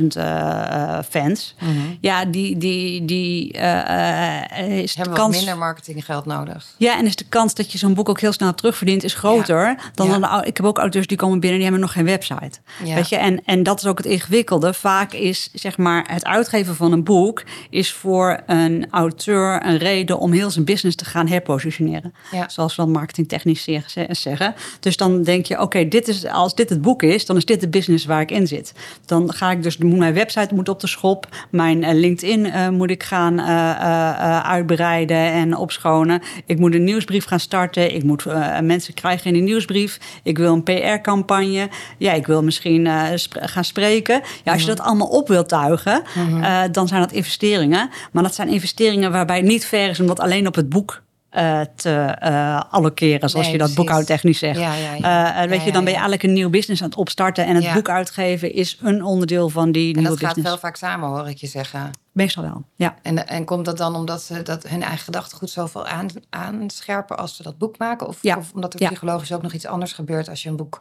[0.00, 1.54] 40.000 uh, fans.
[1.60, 1.98] Mm -hmm.
[2.00, 5.36] Ja, die, die, die is Hebben de kans...
[5.36, 6.66] minder marketinggeld nodig.
[6.76, 9.66] Ja, en is de kans dat je zo'n boek ook heel snel terugverdient, is groter
[9.66, 9.76] ja.
[9.94, 10.18] dan ja.
[10.18, 10.44] dan.
[10.44, 12.58] Ik heb ook auteurs die komen binnen die hebben nog geen website.
[12.84, 12.94] Ja.
[12.94, 13.16] Weet je?
[13.16, 14.74] En, en dat is ook het ingewikkelde.
[14.74, 19.97] Vaak is zeg maar het uitgeven van een boek is voor een auteur een reden
[20.06, 22.14] om heel zijn business te gaan herpositioneren.
[22.30, 22.48] Ja.
[22.48, 23.68] Zoals we dan marketingtechnisch
[24.10, 24.54] zeggen.
[24.80, 27.44] Dus dan denk je, oké, okay, dit is als dit het boek is, dan is
[27.44, 28.72] dit de business waar ik in zit.
[29.06, 32.90] Dan ga ik dus, mijn website moet op de schop, mijn uh, LinkedIn uh, moet
[32.90, 36.22] ik gaan uh, uitbreiden en opschonen.
[36.46, 37.94] Ik moet een nieuwsbrief gaan starten.
[37.94, 38.24] Ik moet
[38.62, 39.98] mensen krijgen in die nieuwsbrief.
[40.22, 41.68] Ik wil een PR-campagne.
[41.98, 42.88] Ja, ik wil misschien
[43.24, 44.20] sp gaan spreken.
[44.44, 44.76] Ja, als je Mhm.
[44.76, 46.72] dat allemaal op wilt tuigen, -hmm.
[46.72, 47.90] dan zijn dat investeringen.
[48.12, 51.02] Maar dat zijn investeringen waarbij niet ver is om dat alleen op het boek
[51.36, 54.58] uh, te uh, allokeren, zoals nee, je dat boekhoudtechnisch zegt.
[54.58, 55.42] Ja, ja, ja.
[55.42, 57.72] Uh, weet je, dan ben je eigenlijk een nieuw business aan het opstarten en het
[57.74, 61.28] boek uitgeven is een onderdeel van die En nieuwe dat gaat wel vaak samen, hoor
[61.28, 61.90] ik je zeggen.
[62.12, 62.94] Meestal wel, ja.
[63.02, 67.36] En, en komt dat dan omdat ze dat hun eigen gedachtegoed zoveel aan, aanscherpen als
[67.36, 68.06] ze dat boek maken?
[68.06, 70.80] Of, of omdat er psychologisch ook nog iets anders gebeurt als je een boek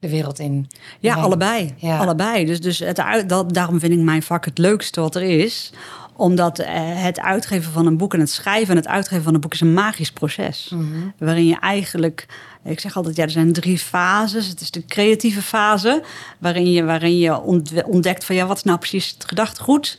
[0.00, 0.66] de wereld in.
[1.00, 1.20] Ja, brengt?
[1.26, 1.74] allebei.
[1.76, 1.98] Ja.
[1.98, 2.44] allebei.
[2.44, 5.72] Dus, dus het, dat, daarom vind ik mijn vak het leukste wat er is.
[6.16, 9.40] Omdat eh, het uitgeven van een boek en het schrijven en het uitgeven van een
[9.40, 10.68] boek is een magisch proces.
[10.74, 10.84] Mhm.
[11.18, 12.26] Waarin je eigenlijk,
[12.64, 14.46] ik zeg altijd, ja, er zijn drie fases.
[14.46, 16.02] Het is de creatieve fase,
[16.38, 19.98] waarin je, waarin je ont- ontdekt van ja, wat is nou precies het gedachtegoed.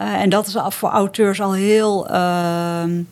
[0.00, 2.08] Uh, en dat is voor auteurs al heel.
[2.08, 3.02] ehm,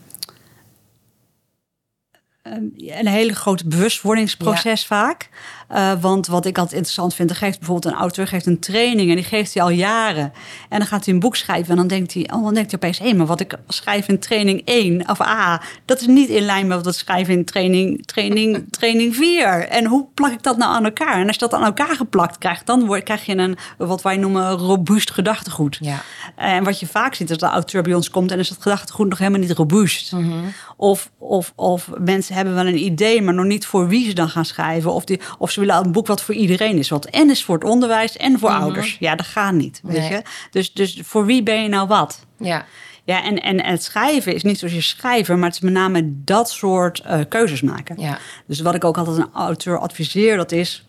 [2.77, 4.87] een hele grote bewustwordingsproces ja.
[4.87, 5.29] vaak.
[5.73, 9.11] Uh, want wat ik altijd interessant vind, er geeft bijvoorbeeld een auteur geeft een training
[9.11, 10.33] en die geeft hij al jaren.
[10.69, 12.81] En dan gaat hij een boek schrijven en dan denkt hij, oh, dan denkt hij
[12.81, 16.29] opeens, hé, hey, maar wat ik schrijf in training 1 of A, dat is niet
[16.29, 19.69] in lijn met wat ik schrijf in training, training, training 4.
[19.69, 21.21] En hoe plak ik dat nou aan elkaar?
[21.21, 24.17] En als je dat aan elkaar geplakt krijgt, dan word, krijg je een, wat wij
[24.17, 25.79] noemen, robuust gedachtegoed.
[25.81, 26.03] Ja.
[26.37, 28.63] En wat je vaak ziet, is dat de auteur bij ons komt en is het
[28.63, 30.13] gedachtegoed nog helemaal niet robuust.
[30.13, 30.53] Mm -hmm.
[30.77, 34.29] Of, of, of mensen hebben wel een idee, maar nog niet voor wie ze dan
[34.29, 34.93] gaan schrijven.
[34.93, 36.89] Of, die, of ze willen een boek wat voor iedereen is.
[36.89, 38.97] Wat en is voor het onderwijs en voor ouders.
[39.01, 39.81] Ja, dat gaat niet.
[39.83, 40.11] Weet Nee.
[40.11, 40.23] je?
[40.51, 42.27] Dus, dus voor wie ben je nou wat?
[42.39, 42.65] Ja.
[43.05, 46.03] Ja, en, en, het schrijven is niet zoals je schrijven, maar het is met name
[46.25, 48.01] dat soort eh, keuzes maken.
[48.01, 48.19] Ja.
[48.47, 50.87] Dus wat ik ook altijd een auteur adviseer, dat is...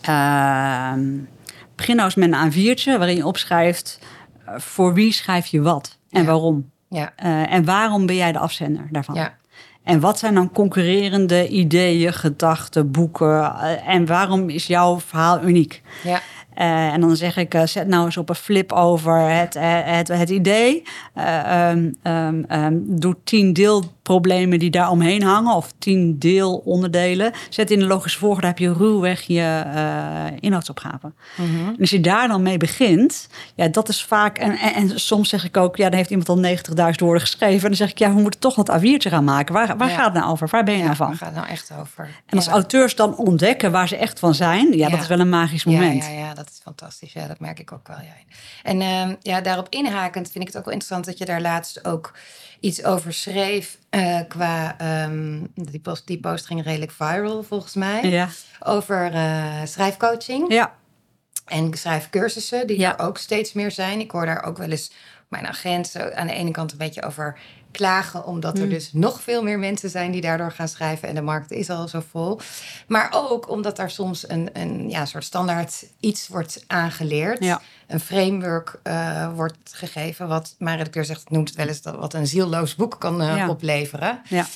[0.00, 1.04] ehm,
[1.74, 3.98] begin nou eens met een A4'tje waarin je opschrijft...
[4.46, 6.26] eh, voor wie schrijf je wat en Ja.
[6.26, 6.70] waarom.
[6.88, 7.12] Ja.
[7.16, 9.14] Eh, en waarom ben jij de afzender daarvan?
[9.14, 9.36] Ja.
[9.86, 13.54] En wat zijn dan concurrerende ideeën, gedachten, boeken?
[13.54, 15.82] eh, en waarom is jouw verhaal uniek?
[16.04, 16.20] Ja.
[16.54, 20.08] Eh, en dan zeg ik, eh, zet nou eens op een flip over het, het,
[20.08, 20.82] het idee.
[21.14, 21.90] Ehm,
[22.82, 23.52] doe tien
[24.06, 25.54] deelproblemen die daar omheen hangen.
[25.54, 27.32] Of tien deelonderdelen.
[27.50, 31.12] Zet in de logische volgorde, heb je ruwweg je eh, inhoudsopgave.
[31.36, 31.68] Mhm.
[31.68, 34.38] En als je daar dan mee begint, ja, dat is vaak...
[34.38, 37.62] En, en, en soms zeg ik ook, ja, dan heeft iemand al 90.000 woorden geschreven.
[37.62, 39.54] En dan zeg ik, ja, we moeten toch dat A4'tje gaan maken.
[39.54, 39.94] Waar, waar Ja.
[39.94, 40.48] gaat het nou over?
[40.50, 41.06] Waar ben je Ja, nou van?
[41.06, 42.08] Waar gaat het nou echt over?
[42.26, 42.52] En als ja.
[42.52, 44.72] auteurs dan ontdekken waar ze echt van zijn...
[44.76, 46.04] Ja, dat is wel een magisch moment.
[46.04, 47.12] Ja, ja, dat is fantastisch.
[47.12, 47.96] Ja, dat merk ik ook wel.
[47.96, 48.34] Ja.
[48.62, 51.84] En ehm, ja, daarop inhakend vind ik het ook wel interessant dat je daar laatst
[51.84, 52.12] ook
[52.60, 53.78] iets over schreef.
[53.96, 58.02] Eh, qua, ehm, die, post, die post ging redelijk viral volgens mij.
[58.10, 58.28] Ja,
[58.60, 60.74] Over eh, schrijfcoaching ja.
[61.44, 62.98] en schrijfcursussen, die Ja.
[62.98, 64.00] er ook steeds meer zijn.
[64.00, 64.92] Ik hoor daar ook wel eens
[65.28, 67.38] mijn agent aan de ene kant een beetje over
[67.76, 68.70] klagen, omdat er Mm.
[68.70, 71.88] dus nog veel meer mensen zijn die daardoor gaan schrijven en de markt is al
[71.88, 72.40] zo vol.
[72.86, 77.44] Maar ook omdat daar soms een, een ja, soort standaard iets wordt aangeleerd.
[77.44, 77.60] Ja.
[77.86, 82.14] Een framework eh, wordt gegeven, wat mijn redacteur zegt, noemt het wel eens dat wat
[82.14, 83.48] een zielloos boek kan eh, Ja.
[83.48, 84.20] opleveren.
[84.28, 84.46] ja.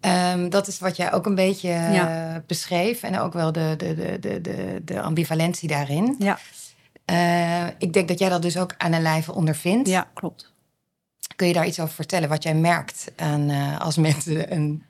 [0.00, 2.42] Ehm, dat is wat jij ook een beetje eh, Ja.
[2.46, 3.02] beschreef.
[3.02, 6.16] En ook wel de, de, de, de, de, ambivalentie daarin.
[6.18, 6.38] Ja,
[7.78, 9.88] ik denk dat jij dat dus ook aan een lijve ondervindt.
[9.88, 10.52] ja, klopt.
[11.36, 12.28] Kun je daar iets over vertellen?
[12.28, 14.82] Wat jij merkt aan, eh, als mensen een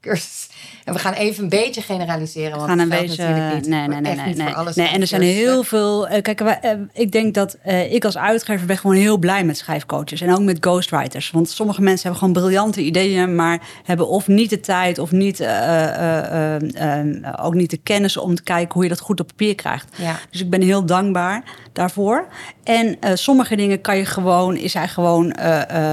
[0.00, 0.48] cursus...
[0.84, 2.50] En we gaan even een beetje generaliseren.
[2.50, 3.22] Want We gaan een beetje.
[3.24, 4.12] natuurlijk niet Nee, nee, nee.
[4.12, 4.46] echt Nee, nee.
[4.46, 6.08] voor alles nee en er zijn heel veel.
[6.08, 9.56] eh, Kijk, eh, ik denk dat eh, ik als uitgever ben gewoon heel blij met
[9.56, 10.20] schrijfcoaches.
[10.20, 11.30] En ook met ghostwriters.
[11.30, 13.34] Want sommige mensen hebben gewoon briljante ideeën.
[13.34, 14.98] maar hebben of niet de tijd.
[14.98, 18.88] of niet, eh, eh, eh, eh, ook niet de kennis om te kijken hoe je
[18.88, 19.96] dat goed op papier krijgt.
[19.96, 20.16] Ja.
[20.30, 21.42] Dus ik ben heel dankbaar
[21.72, 22.26] daarvoor.
[22.64, 25.36] En sommige dingen kan je gewoon, is hij gewoon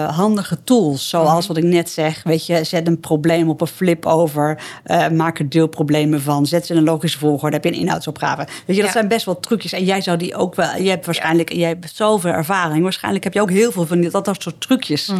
[0.10, 1.10] handige tools.
[1.10, 4.53] Zoals wat ik net zeg, weet je, zet een probleem op een flip over,
[4.84, 8.42] eh, maak er deelproblemen van, zet ze in een logische volgorde, heb je een inhoudsopgave.
[8.66, 8.92] Weet je, dat Ja.
[8.92, 9.72] zijn best wel trucjes.
[9.74, 13.34] En jij zou die ook wel, je hebt waarschijnlijk, jij hebt zoveel ervaring, waarschijnlijk heb
[13.34, 15.12] je ook heel veel van die, dat, dat soort trucjes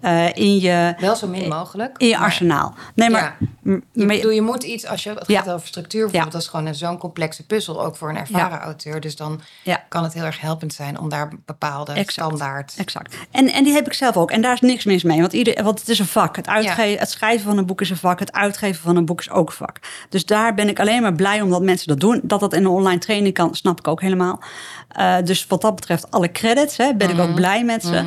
[0.00, 1.98] eh, in je, Wel zo min mogelijk.
[1.98, 2.74] in je maar- arsenaal.
[2.94, 3.48] Nee, maar, Ja.
[3.92, 5.40] Je, bedoel, je moet iets, als je het Ja.
[5.42, 8.58] gaat over structuur bijvoorbeeld, dat is gewoon een- zo'n complexe puzzel, ook voor een ervaren
[8.58, 9.00] auteur.
[9.00, 9.84] Dus dan Ja.
[9.88, 12.12] kan het heel erg helpend zijn om daar bepaalde Exact.
[12.12, 12.74] standaard...
[12.76, 13.16] Exact.
[13.30, 14.30] En, en die heb ik zelf ook.
[14.30, 15.20] En daar is niks mis mee.
[15.20, 16.36] Want, ieder, want het is een vak.
[16.36, 16.98] Het, uitge Ja.
[16.98, 18.18] het schrijven van een boek is een vak.
[18.18, 19.78] Het uitgeven van een boek is ook vak.
[20.08, 22.20] Dus daar ben ik alleen maar blij omdat mensen dat doen.
[22.22, 24.42] Dat dat in een online training kan, snap ik ook helemaal.
[24.88, 28.04] Eh, dus wat dat betreft, alle credits, hè, ben ik ook blij met ze.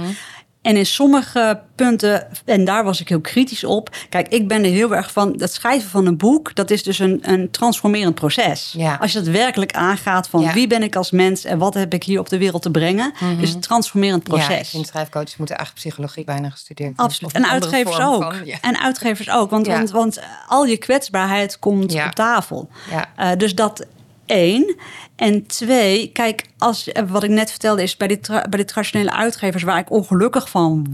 [0.67, 3.95] En in sommige punten, en daar was ik heel kritisch op.
[4.09, 5.33] Kijk, ik ben er heel erg van.
[5.37, 8.73] Het schrijven van een boek, dat is dus een, een transformerend proces.
[8.77, 8.97] Ja.
[9.01, 10.53] Als je dat werkelijk aangaat van Ja.
[10.53, 13.13] wie ben ik als mens en wat heb ik hier op de wereld te brengen,
[13.39, 14.71] is het een transformerend proces.
[14.71, 17.05] Ja, schrijfcoaches moeten eigenlijk psychologie bijna gestudeerd hebben.
[17.05, 17.33] Absoluut.
[17.33, 18.23] En uitgevers ook.
[18.23, 18.57] van, ja.
[18.61, 19.49] En uitgevers ook.
[19.49, 22.05] Want, want, want al je kwetsbaarheid komt Ja.
[22.05, 22.69] op tafel.
[22.89, 23.05] Ja.
[23.15, 23.85] Eh, dus dat
[24.27, 24.75] één.
[25.15, 28.65] En twee, kijk, als, eh, wat ik net vertelde is bij die, tra- bij die
[28.65, 30.85] traditionele uitgevers waar ik ongelukkig van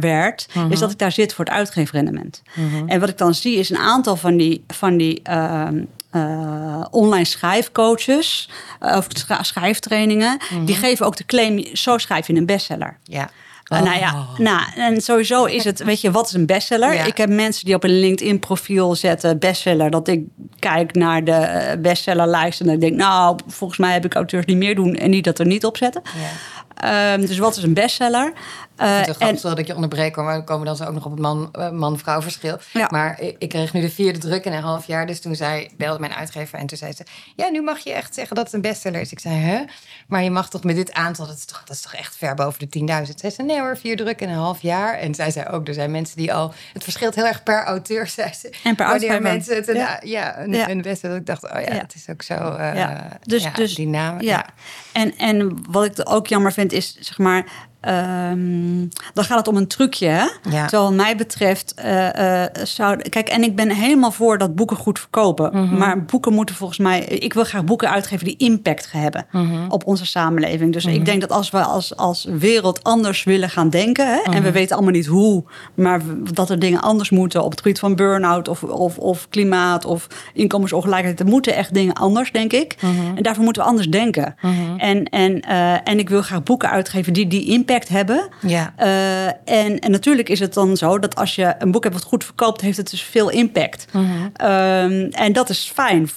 [0.00, 0.72] werd, Mhm.
[0.72, 2.42] is dat ik daar zit voor het uitgeefrendement.
[2.86, 7.24] En wat ik dan zie is een aantal van die, van die ehm, eh, online
[7.24, 8.48] schrijfcoaches
[8.80, 9.06] eh, of
[9.40, 10.64] schrijftrainingen, Mhm.
[10.64, 12.98] die geven ook de claim: zo schrijf je een bestseller.
[13.04, 13.30] Ja.
[13.72, 16.88] Uh, Nou ja, nou, en sowieso is het, weet je, wat is een bestseller?
[16.88, 16.94] Oh.
[16.94, 17.04] Ja.
[17.04, 19.90] Ik heb mensen die op een LinkedIn-profiel zetten bestseller.
[19.90, 20.22] Dat ik
[20.58, 24.56] kijk naar de eh, bestsellerlijst en dan denk, nou, volgens mij heb ik auteurs die
[24.56, 26.02] meer doen en die dat er niet op zetten.
[26.04, 26.30] Ja.
[26.74, 28.32] Ehm, dus wat is een bestseller?
[28.76, 30.76] Ik Uh, vind het wel en, grappig dat ik je onderbreek, maar we komen dan
[30.76, 32.58] zo ook nog op het man- eh, man-vrouw verschil.
[32.72, 32.86] Ja.
[32.90, 35.06] Maar ik, ik kreeg nu de vierde druk in een half jaar.
[35.06, 37.04] Dus toen zei, belde mijn uitgever en toen zei ze...
[37.36, 39.12] Ja, nu mag je echt zeggen dat het een bestseller is.
[39.12, 39.62] Ik zei, hè?
[40.08, 42.34] Maar je mag toch met dit aantal, dat is toch, dat is toch echt ver
[42.34, 43.14] boven de 10.000?
[43.14, 44.94] Zij zei, nee hoor, vier druk in een half jaar.
[44.94, 46.54] En zij zei ook, er zijn mensen die al...
[46.72, 48.52] Het verschilt heel erg per auteur, zei ze.
[48.64, 49.22] En per uitgever.
[49.22, 50.00] mensen het een, Ja.
[50.02, 50.38] ja.
[50.38, 50.68] een, Ja.
[50.68, 51.16] een bestseller...
[51.16, 52.34] Ik dacht, oh ja, het is ook zo...
[52.34, 53.18] eh ja.
[53.22, 53.90] Dus, dus, die.
[53.90, 54.46] Ja.
[54.92, 57.44] En, en wat ik ook jammer vind is, zeg maar,
[57.86, 60.06] ehm, dan gaat het om een trucje.
[60.06, 60.24] Hè?
[60.50, 60.66] Ja.
[60.66, 62.96] Terwijl wat mij betreft eh, eh, zou...
[62.96, 65.50] Kijk, en ik ben helemaal voor dat boeken goed verkopen.
[65.52, 65.76] Mhm.
[65.78, 67.00] Maar boeken moeten volgens mij...
[67.04, 69.68] Ik wil graag boeken uitgeven die impact hebben Mhm.
[69.70, 70.72] op onze samenleving.
[70.72, 74.06] Dus ik denk dat als we als, als wereld anders willen gaan denken...
[74.06, 74.32] Hè, Mhm.
[74.32, 75.44] en we weten allemaal niet hoe...
[75.74, 76.00] maar
[76.32, 78.48] dat er dingen anders moeten op het gebied van burn-out...
[78.48, 81.20] of, of, of klimaat of inkomensongelijkheid.
[81.20, 82.76] Er moeten echt dingen anders, denk ik.
[82.80, 83.16] Mhm.
[83.16, 84.34] En daarvoor moeten we anders denken.
[84.76, 88.28] En, en, eh, en ik wil graag boeken uitgeven die die impact hebben...
[88.40, 88.72] Ja.
[88.76, 92.04] Eh, en, en natuurlijk is het dan zo dat als je een boek hebt wat
[92.04, 93.86] goed verkoopt, heeft het dus veel impact.
[93.92, 94.04] Mhm.
[94.34, 96.08] Ehm, en dat is fijn.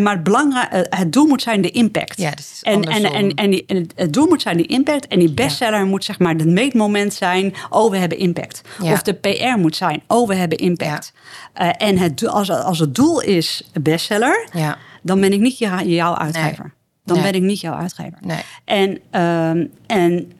[0.00, 2.20] Maar het, belangrijk, het doel moet zijn de impact.
[2.20, 5.06] Ja, dus en, en, en, en, die, en het- doel moet zijn die impact.
[5.06, 7.54] En die bestseller moet zeg maar het meetmoment zijn.
[7.70, 8.60] Oh, we hebben impact.
[8.82, 8.92] Ja.
[8.92, 10.02] Of de PR moet zijn.
[10.06, 11.12] Oh, we hebben impact.
[11.52, 14.76] Eh, en het, als, als het doel is bestseller, Ja.
[15.02, 16.72] dan ben ik niet jou- jouw uitgever.
[17.04, 17.24] Dan Nee.
[17.32, 18.18] ben ik niet jouw uitgever.
[18.20, 18.38] Nee.
[18.64, 20.32] En, ehm, en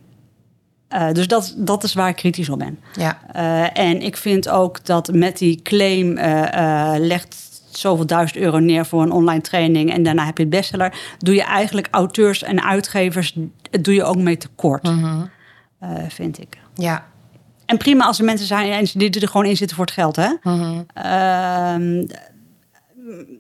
[0.95, 2.79] eh, dus dat, dat is waar ik kritisch op ben.
[2.93, 3.19] Ja.
[3.33, 7.37] Eh, en ik vind ook dat met die claim eh, legt
[7.71, 11.35] zoveel duizend euro neer voor een online training en daarna heb je het bestseller, doe
[11.35, 13.37] je eigenlijk auteurs en uitgevers,
[13.71, 15.23] het doe je ook mee tekort, Mhm.
[16.09, 16.59] vind ik.
[16.75, 17.05] Ja.
[17.67, 20.29] En prima als er mensen zijn die er gewoon in zitten voor het geld, hè?
[20.43, 20.83] Mhm.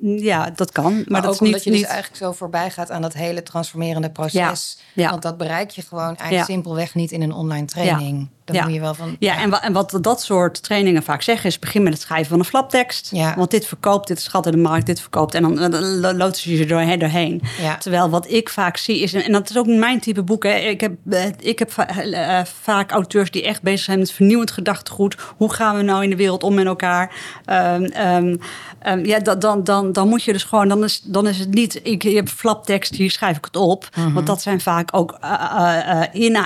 [0.01, 0.95] Ja, dat kan.
[0.95, 3.03] Maar, Maar, dat ook is niet, omdat je niet dus eigenlijk zo voorbij gaat aan
[3.03, 4.79] dat hele transformerende proces.
[4.93, 5.11] Ja, ja.
[5.11, 6.45] Want dat bereik je gewoon eigenlijk Ja.
[6.45, 8.29] simpelweg niet in een online training.
[8.45, 8.65] Dan Ja.
[8.65, 9.17] moet je wel van...
[9.19, 11.59] Ja, en, wa- en wat dat soort trainingen vaak zeggen is...
[11.59, 13.09] begin met het schrijven van een flaptekst.
[13.13, 13.35] Ja.
[13.37, 15.35] Want dit verkoopt, dit schat in de markt, dit verkoopt.
[15.35, 15.69] En dan
[16.01, 16.99] lo- loodsen je er doorheen.
[16.99, 17.43] doorheen.
[17.79, 19.13] Terwijl wat ik vaak zie is...
[19.15, 20.43] en dat is ook mijn type boek.
[20.43, 20.55] Hè.
[20.55, 24.11] Ik heb, eh, ik heb va- eh, eh, vaak auteurs die echt bezig zijn met
[24.13, 25.17] vernieuwend gedachtegoed.
[25.37, 27.15] Hoe gaan we nou in de wereld om met elkaar?
[27.45, 28.37] Ehm, ehm,
[28.79, 30.69] ehm, ja, dat, dan, dan, dan moet je dus gewoon...
[30.69, 31.81] dan is, dan is het niet...
[31.83, 33.89] Ik, je hebt flaptekst, hier schrijf ik het op.
[33.97, 34.13] Mhm.
[34.13, 35.19] Want dat zijn vaak ook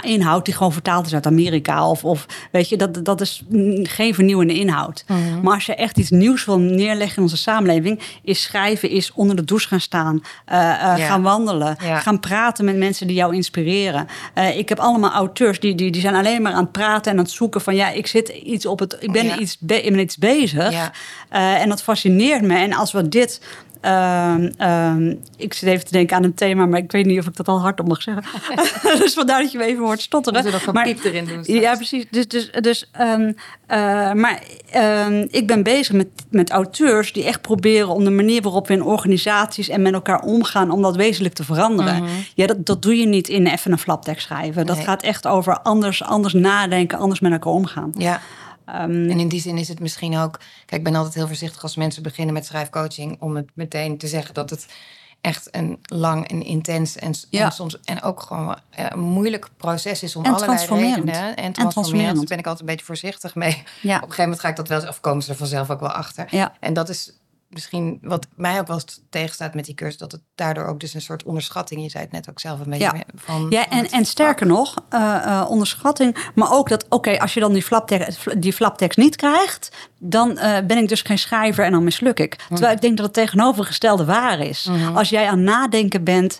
[0.03, 0.45] inhoud...
[0.45, 1.87] die gewoon vertaald is uit Amerika.
[1.91, 5.05] Of, of weet je, dat, dat is mm, geen vernieuwende inhoud.
[5.07, 5.41] Mhm.
[5.43, 8.01] Maar als je echt iets nieuws wil neerleggen in onze samenleving...
[8.23, 10.23] is schrijven, is onder de douche gaan staan.
[10.45, 11.07] eh, eh, Ja.
[11.07, 11.77] Gaan wandelen.
[11.83, 11.99] Ja.
[12.01, 14.07] Gaan praten met mensen die jou inspireren.
[14.35, 17.19] Eh, ik heb allemaal auteurs die, die, die zijn alleen maar aan het praten en
[17.19, 17.75] aan het zoeken van...
[17.75, 18.97] ja, ik zit iets op het...
[19.01, 19.39] Ik ben, Ja.
[19.39, 20.91] iets, be- ik ben iets bezig.
[21.29, 22.55] En dat fascineert me.
[22.57, 23.41] En als we dit...
[23.81, 27.27] ehm, ehm, ik zit even te denken aan een thema, maar ik weet niet of
[27.27, 28.25] ik dat al hardop mag zeggen.
[29.03, 30.45] dus vandaar dat je me even hoort stotteren.
[30.45, 31.61] We nog Maar- piep erin doen straks?
[31.63, 32.07] Ja, precies.
[32.11, 33.33] Dus, dus, dus, ehm,
[33.67, 34.43] eh, maar
[35.31, 38.83] ik ben bezig met, met auteurs die echt proberen om de manier waarop we in
[38.83, 42.05] organisaties en met elkaar omgaan, om dat wezenlijk te veranderen.
[42.35, 44.67] Ja, dat, dat doe je niet in even een flaptekst schrijven.
[44.67, 44.85] Dat Nee.
[44.85, 47.93] gaat echt over anders, anders nadenken, anders met elkaar omgaan.
[47.97, 48.21] Ja.
[48.73, 50.39] Ehm, En in die zin is het misschien ook...
[50.39, 53.17] Kijk, ik ben altijd heel voorzichtig als mensen beginnen met schrijfcoaching...
[53.21, 54.67] om het meteen te zeggen dat het
[55.21, 56.97] echt een lang en intens...
[56.97, 57.45] en, Ja.
[57.45, 61.15] en soms en ook gewoon eh, een moeilijk proces is om En allerlei redenen.
[61.15, 62.17] En En transformerend.
[62.17, 63.63] Daar ben ik altijd een beetje voorzichtig mee.
[63.83, 63.97] Ja.
[63.97, 64.89] Op een gegeven moment ga ik dat wel...
[64.89, 66.27] of komen ze er vanzelf ook wel achter.
[66.31, 66.53] Ja.
[66.61, 67.13] En dat is
[67.49, 69.99] misschien wat mij ook wel eens tegenstaat met die cursus...
[69.99, 71.83] dat het daardoor ook dus een soort onderschatting...
[71.83, 73.03] je zei het net ook zelf een beetje Ja.
[73.15, 73.47] van...
[73.51, 76.31] Ja, van en, en sterker nog, eh, eh, onderschatting.
[76.35, 80.67] Maar ook dat, oké, als je dan die flaptekst, die flaptekst niet krijgt, dan eh,
[80.67, 82.37] ben ik dus geen schrijver en dan misluk ik.
[82.49, 82.55] Hm.
[82.55, 84.65] Terwijl ik denk dat het tegenovergestelde waar is.
[84.71, 84.97] Mhm.
[84.97, 86.39] Als jij aan nadenken bent,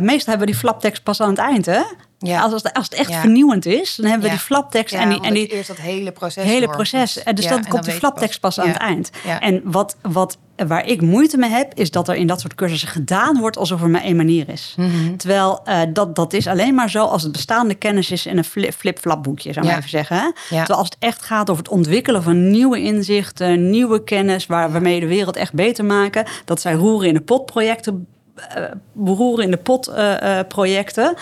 [0.00, 1.82] meestal hebben we die flaptekst pas aan het eind, hè?
[2.22, 2.40] Ja.
[2.40, 3.20] Als, het, als het echt Ja.
[3.20, 6.44] vernieuwend is, dan hebben we die flaptekst en die, en die eerst dat hele proces
[6.44, 7.22] hele door proces.
[7.22, 9.10] En dus dan en komt die weet je flaptekst pas aan het eind.
[9.40, 12.88] En wat, wat, waar ik moeite mee heb, is dat er in dat soort cursussen
[12.88, 14.74] gedaan wordt alsof er maar één manier is.
[14.76, 15.16] Mhm.
[15.16, 18.44] Terwijl eh, dat, dat is alleen maar zo als het bestaande kennis is in een
[18.44, 20.34] fli- flip-flap boekje, zou ik even zeggen.
[20.48, 24.94] Terwijl als het echt gaat over het ontwikkelen van nieuwe inzichten, nieuwe kennis, waar, waarmee
[24.94, 26.24] je de wereld echt beter maken.
[26.44, 28.06] Dat zijn roeren in de pot projecten,
[28.48, 28.64] eh,
[29.04, 31.14] roeren in de pot eh, eh, projecten.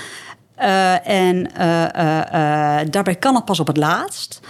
[0.59, 4.41] Eh, en eh, eh, daarbij kan het pas op het laatst.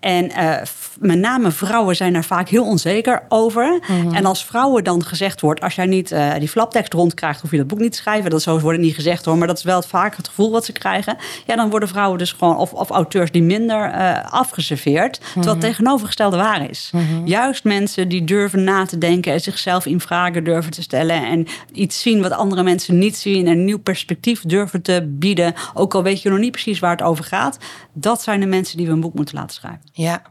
[0.00, 0.62] En eh,
[1.00, 3.80] met name vrouwen zijn daar vaak heel onzeker over.
[4.12, 5.60] En als vrouwen dan gezegd wordt...
[5.60, 7.40] als jij niet eh, die flaptekst rondkrijgt...
[7.40, 8.30] hoef je dat boek niet te schrijven.
[8.30, 9.38] Dat zo wordt het niet gezegd hoor.
[9.38, 11.16] Maar dat is wel vaak het gevoel wat ze krijgen.
[11.46, 12.56] Ja, dan worden vrouwen dus gewoon...
[12.56, 15.20] of, of auteurs die minder eh, afgeserveerd.
[15.20, 16.90] Terwijl het tegenovergestelde waar is.
[17.24, 19.32] Juist mensen die durven na te denken...
[19.32, 21.26] en zichzelf in vragen durven te stellen...
[21.26, 23.46] en iets zien wat andere mensen niet zien...
[23.46, 25.54] en een nieuw perspectief durven te bieden...
[25.74, 27.58] ook al weet je nog niet precies waar het over gaat...
[27.92, 29.80] dat zijn de mensen die we een boek moeten laten schrijven.
[29.98, 30.22] Ja.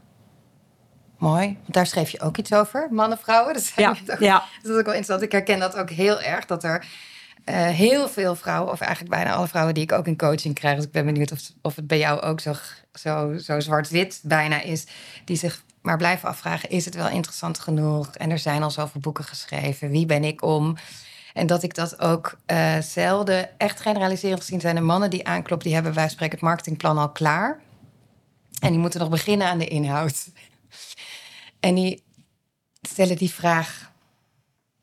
[1.18, 1.46] Mooi.
[1.62, 3.54] Want daar schreef je ook iets over, mannen, vrouwen.
[3.54, 4.44] Dat, Ja, ja.
[4.62, 5.22] dat is ook wel interessant.
[5.22, 6.46] Ik herken dat ook heel erg.
[6.46, 6.86] Dat er
[7.44, 10.76] eh, heel veel vrouwen, of eigenlijk bijna alle vrouwen die ik ook in coaching krijg.
[10.76, 12.52] Dus ik ben benieuwd of, of het bij jou ook zo,
[12.92, 14.86] zo, zo zwart-wit bijna is.
[15.24, 18.14] Die zich maar blijven afvragen, is het wel interessant genoeg?
[18.14, 19.90] En er zijn al zoveel boeken geschreven.
[19.90, 20.76] Wie ben ik om?
[21.34, 25.66] En dat ik dat ook uh, zelden, echt generaliserend gezien, zijn de mannen die aankloppen,
[25.66, 27.60] die hebben wij spreken het marketingplan al klaar.
[28.60, 30.30] En die moeten nog beginnen aan de inhoud.
[31.60, 32.02] En die
[32.82, 33.92] stellen die vraag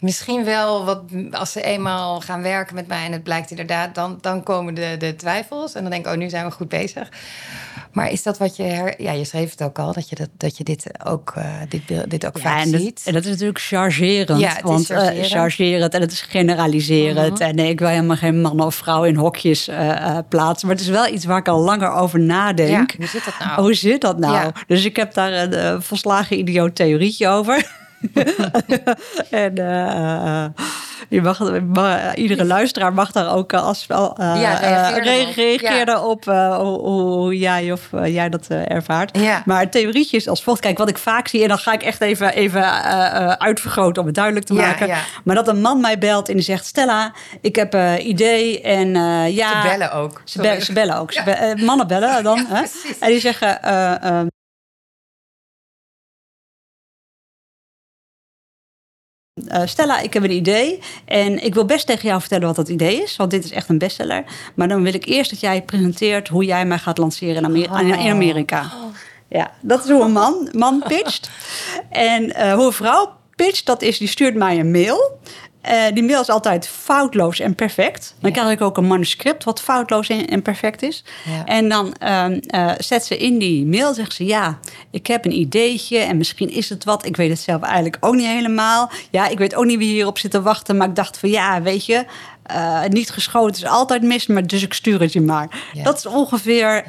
[0.05, 1.01] misschien wel wat
[1.31, 4.95] als ze eenmaal gaan werken met mij en het blijkt inderdaad, dan, dan komen de,
[4.99, 5.73] de twijfels.
[5.73, 7.09] En dan denk ik, oh, nu zijn we goed bezig.
[7.91, 8.63] Maar is dat wat je.
[8.63, 9.01] Her...
[9.01, 12.09] Ja, je schreef het ook al, dat je, dat, dat je dit ook, uh, dit,
[12.09, 13.01] dit ook ja, vaak en dat, ziet.
[13.05, 14.39] En dat is natuurlijk chargerend.
[14.39, 15.17] Ja, want chargerend.
[15.17, 17.31] Uh, chargerend en het is generaliserend.
[17.31, 17.47] Uh-huh.
[17.47, 20.67] En nee, ik wil helemaal geen man of vrouw in hokjes uh, plaatsen.
[20.67, 22.91] Maar het is wel iets waar ik al langer over nadenk.
[22.91, 23.61] Ja, hoe zit dat nou?
[23.61, 24.33] Hoe zit dat nou?
[24.33, 24.51] Ja.
[24.67, 27.83] Dus ik heb daar een volslagen idioot theorietje over.
[29.45, 30.45] en uh,
[31.09, 37.37] je mag, iedere luisteraar mag daar ook als uh, ja, reageer, reageer daarop hoe, hoe,
[37.37, 39.17] jij of jij dat ervaart.
[39.17, 39.41] Ja.
[39.45, 40.61] Maar het theorietje is als volgt.
[40.61, 42.63] Kijk, wat ik vaak zie, en dan ga ik echt even, even
[43.39, 44.89] uitvergroten om het duidelijk te maken.
[45.23, 48.61] Maar dat een man mij belt en die zegt: Stella, ik heb een idee.
[48.61, 48.89] En
[49.33, 49.61] ja.
[49.61, 50.21] Ze bellen ook.
[50.25, 51.11] Ze, be ze bellen ook.
[51.11, 52.45] Ze be mannen bellen dan.
[52.49, 52.63] hè?
[52.99, 54.33] En die zeggen.
[59.35, 62.69] Uh, Stella, ik heb een idee en ik wil best tegen jou vertellen wat dat
[62.69, 64.23] idee is, want dit is echt een bestseller.
[64.53, 67.71] Maar dan wil ik eerst dat jij presenteert hoe jij mij gaat lanceren in, Amer
[67.71, 67.79] oh.
[67.79, 68.71] in Amerika.
[69.29, 71.29] Ja, dat is hoe een man, man pitcht.
[71.89, 75.19] en uh, hoe een vrouw pitcht, dat is, die stuurt mij een mail.
[75.69, 78.15] Uh, die mail is altijd foutloos en perfect.
[78.19, 78.37] Dan ja.
[78.37, 81.03] krijg ik ook een manuscript wat foutloos en, perfect is.
[81.25, 81.45] Ja.
[81.45, 84.25] En dan uh, uh, zet ze in die mail, zegt ze...
[84.25, 84.59] ja,
[84.91, 87.05] ik heb een ideetje en misschien is het wat.
[87.05, 88.91] Ik weet het zelf eigenlijk ook niet helemaal.
[89.09, 90.77] Ja, ik weet ook niet wie hierop zit te wachten.
[90.77, 92.05] Maar ik dacht van ja, weet je...
[92.89, 95.47] niet geschoten is altijd mis, maar dus ik stuur het je maar.
[95.73, 95.83] Ja.
[95.83, 96.83] Dat is ongeveer...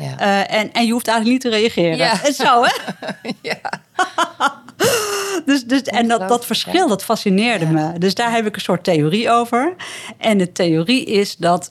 [0.49, 2.21] en, en je hoeft eigenlijk niet te reageren.
[2.23, 2.73] En zo, hè?
[3.51, 3.61] ja.
[5.47, 7.71] dus, dus, en dat, dat verschil, dat fascineerde ja.
[7.71, 7.99] me.
[7.99, 9.75] Dus daar heb ik een soort theorie over.
[10.19, 11.71] En de theorie is dat.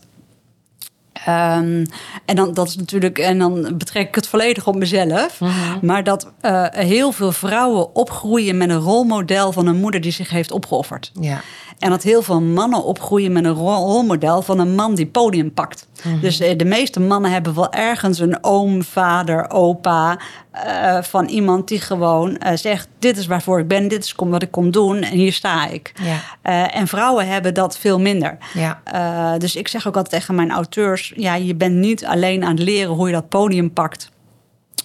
[1.28, 1.86] Um,
[2.26, 5.40] en dan dat is natuurlijk, en dan betrek ik het volledig op mezelf.
[5.40, 5.80] Mm -hmm.
[5.82, 10.30] Maar dat uh, heel veel vrouwen opgroeien met een rolmodel van een moeder die zich
[10.30, 11.12] heeft opgeofferd.
[11.20, 11.42] Ja.
[11.80, 15.88] En dat heel veel mannen opgroeien met een rolmodel van een man die podium pakt.
[15.98, 16.08] Mhm.
[16.08, 16.22] Mm -hmm.
[16.22, 20.20] Dus de meeste mannen hebben wel ergens een oom, vader, opa.
[20.66, 24.42] Uh, van iemand die gewoon uh, zegt: Dit is waarvoor ik ben, dit is wat
[24.42, 25.92] ik kom doen en hier sta ik.
[26.02, 26.20] Ja.
[26.44, 28.38] Uh, en vrouwen hebben dat veel minder.
[28.54, 29.38] Ja.
[29.38, 32.60] dus ik zeg ook altijd tegen mijn auteurs: Ja, je bent niet alleen aan het
[32.60, 34.10] leren hoe je dat podium pakt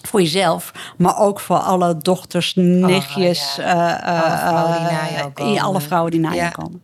[0.07, 4.07] voor jezelf, maar ook voor alle dochters, nichtjes, oh, ja.
[4.07, 6.33] uh, alle vrouwen die na alle vrouwen die ja.
[6.33, 6.83] je komen.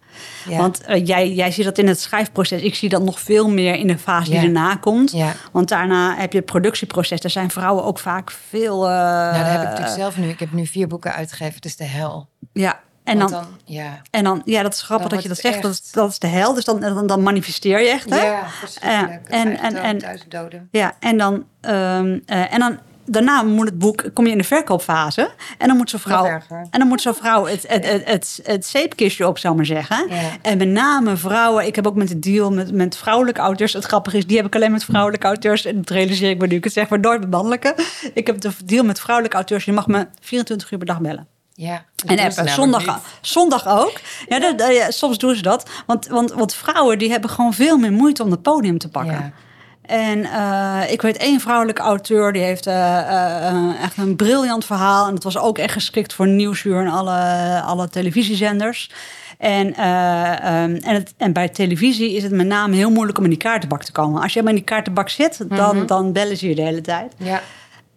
[0.50, 0.58] Ja.
[0.58, 2.62] Want uh, jij, jij ziet dat in het schrijfproces.
[2.62, 5.16] Ik zie dat nog veel meer in de fase die erna komt.
[5.52, 7.22] Want daarna heb je het productieproces.
[7.22, 8.82] Daar zijn vrouwen ook vaak veel.
[8.82, 10.30] Nou, dat heb ik natuurlijk zelf nu.
[10.30, 11.56] Ik heb nu vier boeken uitgegeven.
[11.56, 12.30] Het is de hel.
[12.54, 14.02] Ja, en dan, dan, ja.
[14.12, 15.62] en dan, ja, dat is grappig dat je dat zegt.
[15.62, 16.54] Dat is, dat is de hel.
[16.54, 18.10] Dus dan, dan, dan manifesteer je echt.
[18.10, 18.26] Hè?
[18.26, 19.30] Ja, verschrikkelijk.
[19.30, 20.68] Uh, en, en, en, doden.
[20.72, 24.44] Ja, en dan, um, uh, en dan daarna moet het boek, kom je in de
[24.44, 25.30] verkoopfase.
[25.58, 28.66] En dan moet zo'n vrouw, en dan moet zo'n vrouw het, het, het, het, het
[28.66, 30.08] zeepkistje op, zou maar zeggen.
[30.10, 30.22] Ja.
[30.42, 31.66] En met name vrouwen.
[31.66, 33.74] Ik heb ook met de deal met, met vrouwelijke auteurs.
[33.74, 35.66] Het grappige is, die heb ik alleen met vrouwelijke auteurs.
[35.66, 37.76] En dat realiseer ik me nu ik het zeg, maar nooit met mannelijke.
[38.14, 39.66] Ik heb de deal met vrouwelijke auteurs.
[39.66, 41.28] Je mag me 24 uur per dag bellen.
[41.54, 42.50] Ja, en appen.
[42.50, 44.00] Zondag, zondag ook.
[44.28, 45.70] Ja, dat, ja, soms doen ze dat.
[45.86, 49.34] Want, want, want vrouwen die hebben gewoon veel meer moeite om het podium te pakken.
[49.88, 55.08] En uh, ik weet één vrouwelijke auteur, die heeft uh, uh, echt een briljant verhaal.
[55.08, 58.92] En het was ook echt geschikt voor Nieuwsuur en alle, alle televisiezenders.
[59.38, 63.30] En, um, en, het, en bij televisie is het met name heel moeilijk om in
[63.30, 64.22] die kaartenbak te komen.
[64.22, 65.88] Als je maar in die kaartenbak zit, dan, mm -hmm.
[65.88, 67.14] dan bellen ze je de hele tijd.
[67.18, 67.42] Ja.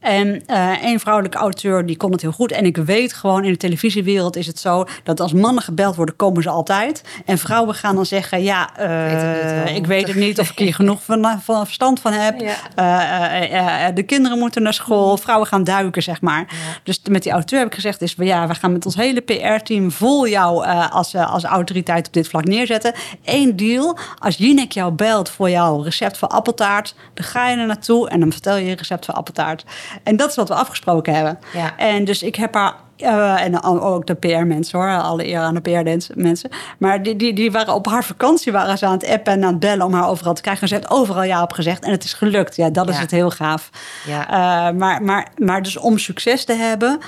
[0.01, 2.53] En uh, één vrouwelijke auteur die kon het heel goed.
[2.53, 4.85] En ik weet gewoon, in de televisiewereld is het zo...
[5.03, 7.05] dat als mannen gebeld worden, komen ze altijd.
[7.25, 8.43] En vrouwen gaan dan zeggen...
[8.43, 12.13] ja, uh, weet ik weet het niet of ik hier genoeg van, van verstand van
[12.13, 12.41] heb.
[12.41, 13.89] Ja.
[13.89, 15.17] Uh, de kinderen moeten naar school.
[15.17, 16.39] Vrouwen gaan duiken, zeg maar.
[16.49, 16.57] Ja.
[16.83, 18.03] Dus met die auteur heb ik gezegd...
[18.03, 22.29] is ja, we gaan met ons hele PR-team vol jou als, als autoriteit op dit
[22.29, 22.95] vlak neerzetten.
[23.25, 26.95] Eén deal, als Jinek jou belt voor jouw recept voor appeltaart...
[27.15, 29.65] dan ga je er naartoe en dan vertel je je recept voor appeltaart...
[30.03, 31.39] En dat is wat we afgesproken hebben.
[31.53, 31.77] Ja.
[31.77, 32.75] En dus ik heb haar.
[32.99, 36.51] Uh, en ook de PR-mensen hoor, alle eer aan de PR-mensen.
[36.79, 39.51] Maar die, die, die waren op haar vakantie waren ze aan het appen en aan
[39.51, 40.63] het bellen om haar overal te krijgen.
[40.63, 42.57] En ze heeft overal ja op gezegd en het is gelukt.
[42.57, 43.71] Ja, dat is het heel gaaf.
[44.07, 44.27] Ja.
[44.27, 46.99] Uh, maar, maar, maar dus om succes te hebben,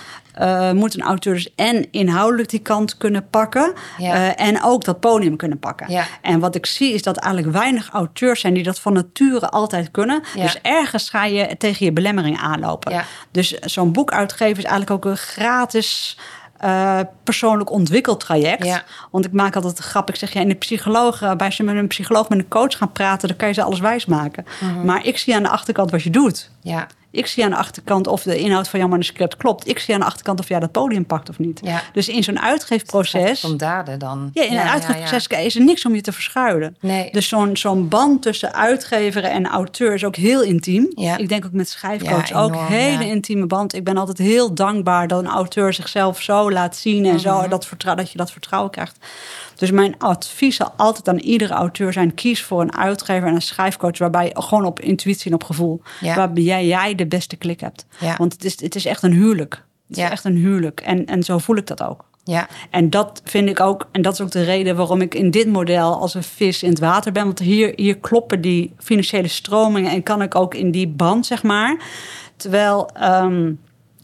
[0.41, 3.73] uh, moet een auteur dus en inhoudelijk die kant kunnen pakken.
[3.99, 4.15] Ja.
[4.15, 5.91] Uh, en ook dat podium kunnen pakken.
[5.91, 6.05] Ja.
[6.23, 9.91] En wat ik zie is dat eigenlijk weinig auteurs zijn die dat van nature altijd
[9.91, 10.23] kunnen.
[10.35, 10.43] Ja.
[10.43, 13.05] Dus ergens ga je tegen je belemmering aanlopen.
[13.31, 16.17] Dus zo'n boek uitgeven is eigenlijk ook een gratis.
[16.63, 18.65] eh, persoonlijk ontwikkeltraject.
[18.65, 18.83] Ja.
[19.11, 20.09] Want ik maak altijd een grap.
[20.09, 22.49] Ik zeg, ja, in de psycholoog, eh, bij als je met een psycholoog, met een
[22.49, 24.45] coach gaan praten, dan kan je ze alles wijsmaken.
[24.61, 24.85] Mhm.
[24.85, 26.51] Maar ik zie aan de achterkant wat je doet.
[26.61, 29.69] Ja, Ik zie aan de achterkant of de inhoud van jouw manuscript klopt.
[29.69, 31.61] Ik zie aan de achterkant of jij dat podium pakt of niet.
[31.65, 31.83] Ja.
[31.93, 33.45] Dus in zo'n uitgeefproces...
[33.45, 34.31] om daden dan.
[34.33, 36.77] Ja, in een uitgeefproces is er niks om je te verschuilen.
[36.81, 37.11] Nee.
[37.11, 40.87] Dus zo'n zo'n band tussen uitgever en auteur is ook heel intiem.
[40.95, 41.17] Ja.
[41.17, 43.75] Ik denk ook met schrijfcoach ook hele intieme band.
[43.75, 47.21] Ik ben altijd heel dankbaar dat een auteur zichzelf zo laat zien en Mhm.
[47.21, 48.97] zo dat, vertrou- dat je dat vertrouwen krijgt.
[49.57, 53.43] Dus mijn advies zal altijd aan iedere auteur zijn: kies voor een uitgever en een
[53.43, 56.15] schrijfcoach waarbij gewoon op intuïtie en op gevoel, Ja.
[56.17, 57.87] waarbij jij, jij de beste klik hebt.
[58.01, 58.17] Ja.
[58.17, 59.65] Want het is, het is echt een huwelijk.
[59.89, 60.05] Het Ja.
[60.05, 60.81] is echt een huwelijk.
[60.81, 62.05] En, en zo voel ik dat ook.
[62.25, 65.31] Ja, En dat vind ik ook, en dat is ook de reden waarom ik in
[65.31, 67.25] dit model als een vis in het water ben.
[67.25, 71.43] Want hier, hier kloppen die financiële stromingen en kan ik ook in die band, zeg
[71.43, 71.77] maar.
[72.37, 73.53] Terwijl ehm,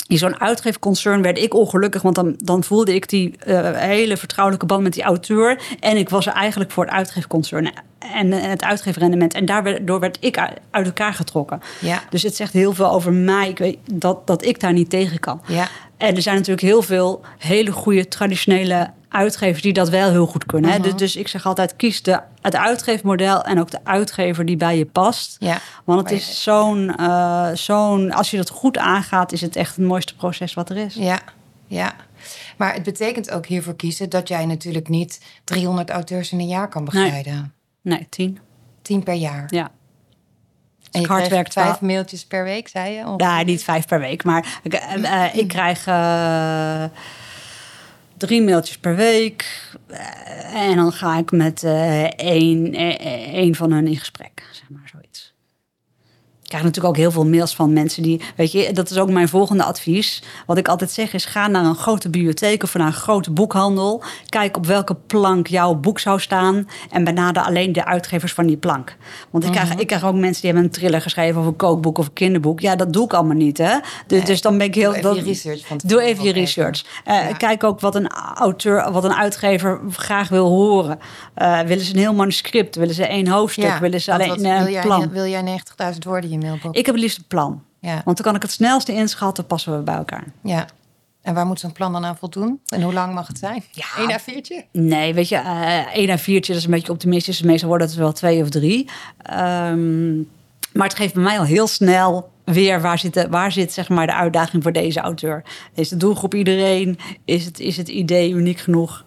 [0.09, 4.67] in zo'n uitgeefconcern werd ik ongelukkig, want dan, dan voelde ik die eh, hele vertrouwelijke
[4.67, 5.61] band met die auteur.
[5.81, 9.35] En ik was er eigenlijk voor het uitgeefconcern en het uitgeefrendement.
[9.35, 11.61] En daardoor werd ik uit uit elkaar getrokken.
[11.81, 14.91] ja, Dus het zegt heel veel over mij, ik weet, dat, dat ik daar niet
[14.91, 15.41] tegen kan.
[15.47, 15.69] ja.
[15.97, 20.47] En er zijn natuurlijk heel veel hele goede traditionele uitgevers die dat wel heel goed
[20.47, 20.71] kunnen.
[20.71, 20.81] hè.
[20.81, 24.79] Dus, dus ik zeg altijd, kies de, het uitgeefmodel en ook de uitgever die bij
[24.79, 25.37] je past.
[25.39, 25.59] Ja.
[25.85, 29.87] Want het is zo'n, eh, zo'n, als je dat goed aangaat, is het echt het
[29.87, 30.95] mooiste proces wat er is.
[30.95, 31.21] Ja,
[31.67, 31.95] ja.
[32.57, 36.69] Maar het betekent ook hiervoor kiezen dat jij natuurlijk niet 300 auteurs in een jaar
[36.69, 37.55] kan begeleiden.
[37.83, 38.39] Nee, tien.
[38.83, 39.47] 10 per jaar.
[39.47, 39.71] Ja.
[40.91, 41.91] En je hard werkt vijf wel.
[41.91, 43.15] mailtjes per week, zei je?
[43.17, 45.85] Ja, niet vijf per week, maar ik, eh, eh, ik krijg
[48.19, 49.69] drie mailtjes per week.
[49.87, 54.69] Eh, en dan ga ik met eh één, eh, één van hen in gesprek, zeg
[54.69, 54.88] maar.
[56.49, 59.11] Ik krijg natuurlijk ook heel veel mails van mensen die, weet je, dat is ook
[59.11, 60.23] mijn volgende advies.
[60.47, 64.03] Wat ik altijd zeg is: ga naar een grote bibliotheek of naar een grote boekhandel.
[64.29, 68.57] Kijk op welke plank jouw boek zou staan en benader alleen de uitgevers van die
[68.57, 68.97] plank.
[69.31, 71.99] Want ik krijg, ik krijg ook mensen die hebben een thriller geschreven of een kookboek
[71.99, 72.61] of een kinderboek.
[72.61, 73.75] Ja, dat doe ik allemaal niet, hè?
[74.07, 74.87] Dus, dus dan ben ik heel.
[74.91, 76.85] Doe even dat- je research Doe even je research.
[77.05, 77.33] Eh, Ja.
[77.33, 80.99] Kijk ook wat een auteur, wat een uitgever graag wil horen.
[81.35, 82.77] Eh, willen ze een heel manuscript?
[82.77, 83.77] Willen ze één hoofdstuk?
[83.81, 85.09] willen ze alleen wat- wil, een jij, plan?
[85.11, 86.79] wil jij 90.000 woorden mailbox?
[86.79, 87.63] Ik heb het liefst een plan.
[87.81, 88.03] Ja.
[88.05, 90.25] Want dan kan ik het snelste inschatten, passen we bij elkaar.
[90.43, 90.67] ja.
[91.23, 92.61] En waar moet zo'n plan dan aan voldoen?
[92.69, 93.65] En hoe lang mag het zijn?
[93.71, 93.85] Ja.
[93.97, 94.71] Eén A4'tje?
[94.73, 97.43] Nee, weet je, eh één à viertje, dat is een beetje optimistisch.
[97.43, 98.89] Meestal worden het wel twee of drie.
[99.23, 100.17] Ehm,
[100.73, 103.89] maar het geeft bij mij al heel snel weer waar zit, de, waar zit zeg
[103.89, 105.43] maar, de uitdaging voor deze auteur.
[105.75, 106.99] Is de doelgroep iedereen?
[107.25, 109.05] Is het, is het idee uniek genoeg?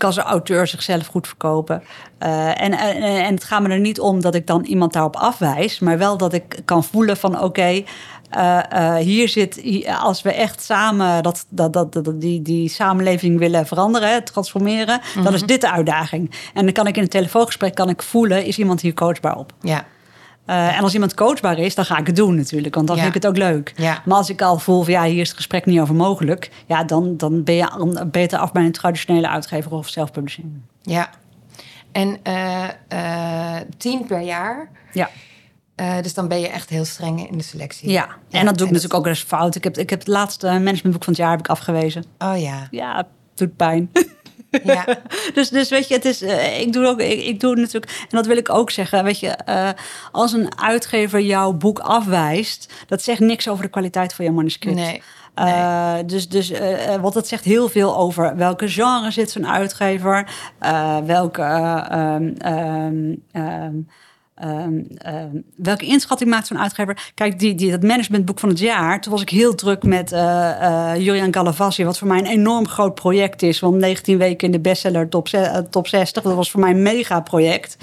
[0.00, 1.82] Kan zijn auteur zichzelf goed verkopen?
[2.18, 5.16] Eh, en, en, en het gaat me er niet om dat ik dan iemand daarop
[5.16, 7.82] afwijs, maar wel dat ik kan voelen van oké,
[8.30, 9.62] eh, eh, hier zit,
[10.00, 15.34] als we echt samen dat, dat, dat, dat- die, die samenleving willen veranderen, transformeren, dan
[15.34, 16.30] is dit de uitdaging.
[16.54, 19.52] En dan kan ik in een telefoongesprek kan ik voelen, is iemand hier coachbaar op?
[19.60, 19.84] Ja.
[20.50, 23.02] Eh, en als iemand coachbaar is, dan ga ik het doen natuurlijk, want dan Ja.
[23.02, 23.72] vind ik het ook leuk.
[23.76, 24.02] Ja.
[24.04, 26.84] Maar als ik al voel van ja, hier is het gesprek niet over mogelijk, ja,
[26.84, 30.46] dan, dan ben je beter af bij een traditionele uitgever of zelfpublishing.
[30.82, 31.10] Ja.
[31.92, 34.70] En eh, eh, tien per jaar.
[34.92, 35.10] Ja.
[36.02, 37.90] Dus dan ben je echt heel streng in de selectie.
[37.90, 39.54] Ja, en dat doe ik natuurlijk ook eens fout.
[39.54, 42.04] Ik heb, ik heb het laatste managementboek van het jaar heb ik afgewezen.
[42.18, 42.68] Oh ja.
[42.70, 43.90] Ja, het doet pijn.
[44.64, 44.84] Ja.
[45.34, 48.16] dus, dus weet je, het is, eh, ik doe ook, ik, ik doe natuurlijk, en
[48.16, 49.68] dat wil ik ook zeggen, weet je, eh,
[50.12, 54.76] als een uitgever jouw boek afwijst, dat zegt niks over de kwaliteit van je manuscript.
[54.76, 55.02] Nee.
[55.34, 60.30] Eh, dus, dus eh, want dat zegt heel veel over welke genre zit zo'n uitgever,
[61.04, 63.72] welke, eh, ehm, ehm,
[64.40, 65.26] ehm, ehm,
[65.56, 67.10] welke inschatting maakt zo'n uitgever.
[67.14, 70.48] Kijk, die, die, dat managementboek van het jaar, toen was ik heel druk met eh
[70.50, 73.60] eh Julian Galavassi, wat voor mij een enorm groot project is.
[73.60, 76.82] Want 19 weken in de bestseller top, eh, top 60, dat was voor mij een
[76.82, 77.76] mega project.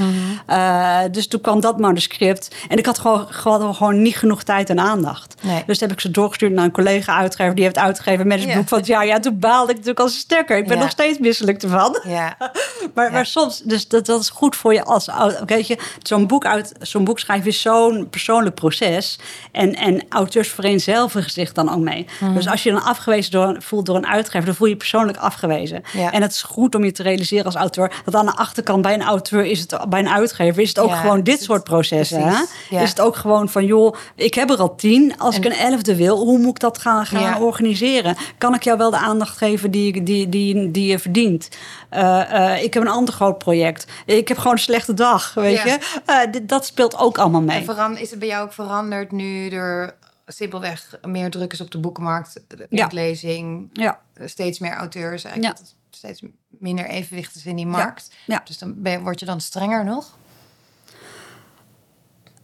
[0.45, 4.69] Eh, dus toen kwam dat manuscript en ik had gewoon, gewoon, gewoon niet genoeg tijd
[4.69, 5.35] en aandacht.
[5.43, 5.63] Nee.
[5.65, 7.55] Dus toen heb ik ze doorgestuurd naar een collega-uitgever.
[7.55, 8.55] Die heeft uitgegeven met het Ja.
[8.55, 9.05] boek van het jaar.
[9.05, 10.57] Ja, toen baalde ik natuurlijk als een stekker.
[10.57, 10.81] Ik ben Ja.
[10.83, 11.99] nog steeds misselijk ervan.
[12.07, 12.37] Ja.
[12.93, 16.27] Maar, maar soms, dus dat, dat is goed voor je als oud- Weet je, zo'n
[16.27, 19.19] boek, uit, zo'n boek schrijven is zo'n persoonlijk proces.
[19.51, 22.05] En, en auteurs vereenzelvigen zich dan ook mee.
[22.19, 22.33] Mhm.
[22.33, 25.17] Dus als je dan afgewezen door, voelt door een uitgever, dan voel je je persoonlijk
[25.17, 25.83] afgewezen.
[25.93, 26.11] Ja.
[26.11, 28.93] En het is goed om je te realiseren als auteur dat aan de achterkant bij
[28.93, 32.21] een auteur is het bij een uitgever is het ook Ja, gewoon dit soort processen.
[32.21, 32.37] Hè?
[32.69, 32.81] ja.
[32.81, 35.17] Is het ook gewoon van joh, ik heb er al tien.
[35.17, 38.15] Als En- ik een elfde wil, hoe moet ik dat gaan, gaan organiseren?
[38.37, 41.49] Kan ik jou wel de aandacht geven die, die, die, die je verdient?
[41.89, 43.85] Eh, eh, ik heb een ander groot project.
[44.05, 45.77] Ik heb gewoon een slechte dag, weet je?
[46.05, 47.57] Eh, dit, dat speelt ook allemaal mee.
[47.57, 51.71] En veran- is het bij jou ook veranderd nu er simpelweg meer druk is op
[51.71, 52.87] de boekenmarkt, de Ja.
[52.91, 55.23] lezing, Ja, steeds meer auteurs.
[55.23, 55.65] Eigenlijk Ja.
[55.89, 58.11] steeds minder evenwicht is in die markt.
[58.25, 58.41] Ja.
[58.45, 60.17] Dus dan ben word je dan strenger nog?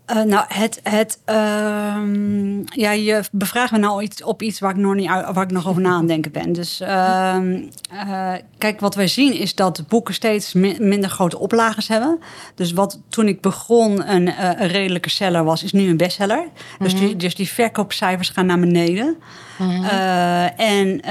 [0.05, 4.77] Eh, nou, het, het, ehm, ja, je bevraagt me nou iets, op iets waar ik
[4.77, 6.53] nog, niet, waar ik nog over na aan denken ben.
[6.53, 11.87] Dus ehm, eh, kijk, wat wij zien is dat boeken steeds mi- minder grote oplages
[11.87, 12.19] hebben.
[12.55, 16.43] Dus wat toen ik begon een, eh, een redelijke seller was, is nu een bestseller.
[16.79, 19.17] Dus, die, dus die verkoopcijfers gaan naar beneden.
[19.59, 21.01] Eh, en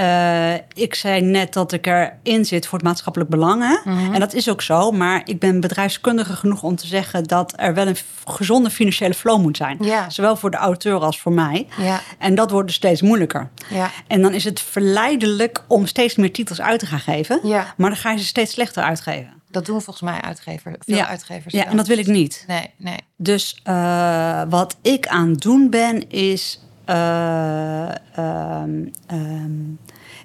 [0.75, 3.63] ik zei net dat ik erin zit voor het maatschappelijk belang.
[3.63, 3.91] Hè?
[4.13, 4.91] En dat is ook zo.
[4.91, 9.41] Maar ik ben bedrijfskundige genoeg om te zeggen dat er wel een gezonde financiële flow
[9.41, 9.77] moet zijn.
[9.81, 10.11] Ja.
[10.11, 11.67] Zowel voor de auteur als voor mij.
[11.79, 12.01] Ja.
[12.19, 13.51] En dat wordt dus steeds moeilijker.
[13.71, 13.91] Ja.
[14.07, 17.41] En dan is het verleidelijk om steeds meer titels uit te gaan geven.
[17.43, 17.75] Ja.
[17.77, 19.33] Maar dan ga je ze steeds slechter uitgeven.
[19.51, 21.07] Dat doen volgens mij uitgevers, veel ja.
[21.09, 21.55] uitgevers.
[21.55, 22.45] Ja, en dat wil ik niet.
[22.47, 22.97] Nee, nee.
[23.17, 26.61] Dus eh, wat ik aan het doen ben, is.
[26.85, 29.51] eh, ehm, ehm,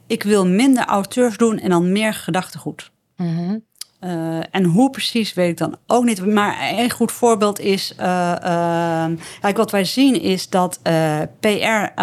[0.07, 2.91] ik wil minder auteurs doen en dan meer gedachtegoed.
[3.17, 3.57] Mhm.
[3.99, 6.25] Eh, en hoe precies weet ik dan ook niet.
[6.25, 7.93] Maar een goed voorbeeld is.
[7.97, 12.01] eh, ehm, kijk, wat wij zien is dat eh, PR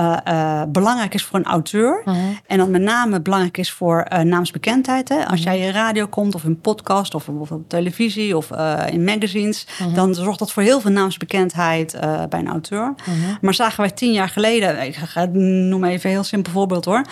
[0.68, 2.02] belangrijk is voor een auteur.
[2.04, 2.16] Mhm.
[2.46, 5.08] En dat met name belangrijk is voor naamsbekendheid.
[5.08, 5.26] Hè?
[5.26, 8.50] Als jij in radio komt of in podcast of bijvoorbeeld op televisie of
[8.90, 9.66] in magazines.
[9.94, 11.96] dan zorgt dat voor heel veel naamsbekendheid
[12.28, 12.94] bij een auteur.
[13.40, 14.82] Maar zagen wij tien jaar geleden.
[14.86, 17.04] Ik ga- noem even een heel simpel voorbeeld hoor.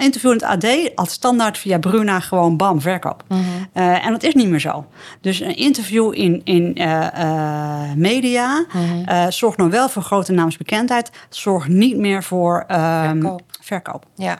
[0.00, 3.24] Interview in het AD had standaard via Bruna gewoon bam, verkoop.
[3.72, 4.86] En dat is niet meer zo.
[5.20, 8.66] Dus een interview in, in eh, eh, media
[9.06, 11.10] eh, zorgt nog wel voor grote naamsbekendheid.
[11.28, 13.42] Zorgt niet meer voor ehm, Verkoop.
[13.60, 14.06] verkoop.
[14.16, 14.38] Ja.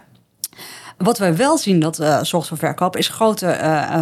[0.96, 3.46] Wat wij wel zien dat zorgt voor verkoop, is grote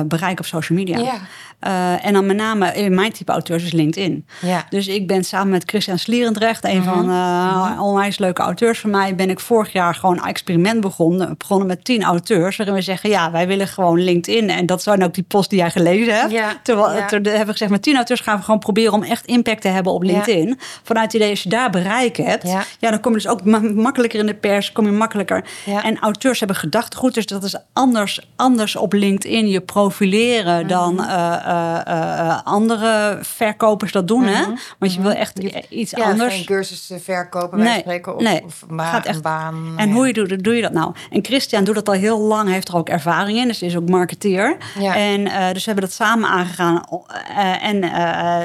[0.06, 0.98] bereik op social media.
[0.98, 1.18] Ja.
[1.60, 4.26] Eh, en dan met name in mijn type auteurs is LinkedIn.
[4.40, 4.64] Ja.
[4.68, 9.14] Dus ik ben samen met Christian Slierendrecht, een van uh, onwijs leuke auteurs van mij,
[9.14, 11.34] ben ik vorig jaar gewoon een experiment begonnen.
[11.38, 14.50] Begonnen met tien auteurs, waarin we zeggen, ja, wij willen gewoon LinkedIn.
[14.50, 16.30] En dat zijn ook die post die jij gelezen hebt.
[16.32, 17.06] Ja, Terwijl, ja.
[17.06, 19.68] ter- hebben we gezegd, met tien auteurs gaan we gewoon proberen om echt impact te
[19.68, 20.12] hebben op Ja.
[20.12, 20.58] LinkedIn.
[20.82, 22.46] Vanuit het idee, als je daar bereik hebt,
[22.78, 22.90] Ja.
[22.90, 25.44] dan kom je dus ook ma- makkelijker in de pers, kom je makkelijker.
[25.82, 31.48] En auteurs hebben gedachtegoed, dus dat is anders, anders op LinkedIn je profileren dan Mhm.
[31.50, 34.24] Eh, eh, eh, andere verkopers dat doen.
[34.24, 34.44] Hè?
[34.78, 35.38] Want je wil echt
[35.68, 36.00] iets Mhm.
[36.02, 36.34] ja, anders.
[36.34, 38.42] geen cursussen verkopen, Nee, spreken, of, nee.
[38.44, 39.72] of Gaat echt- baan.
[39.76, 39.94] En ja.
[39.94, 40.92] hoe je doet, doe je dat nou?
[41.10, 43.46] En Christian doet dat al heel lang, heeft er ook ervaring in.
[43.48, 44.56] Dus is ook marketeer.
[44.78, 44.94] Ja.
[44.96, 46.82] En eh, dus we hebben dat samen aangegaan.
[47.60, 47.82] En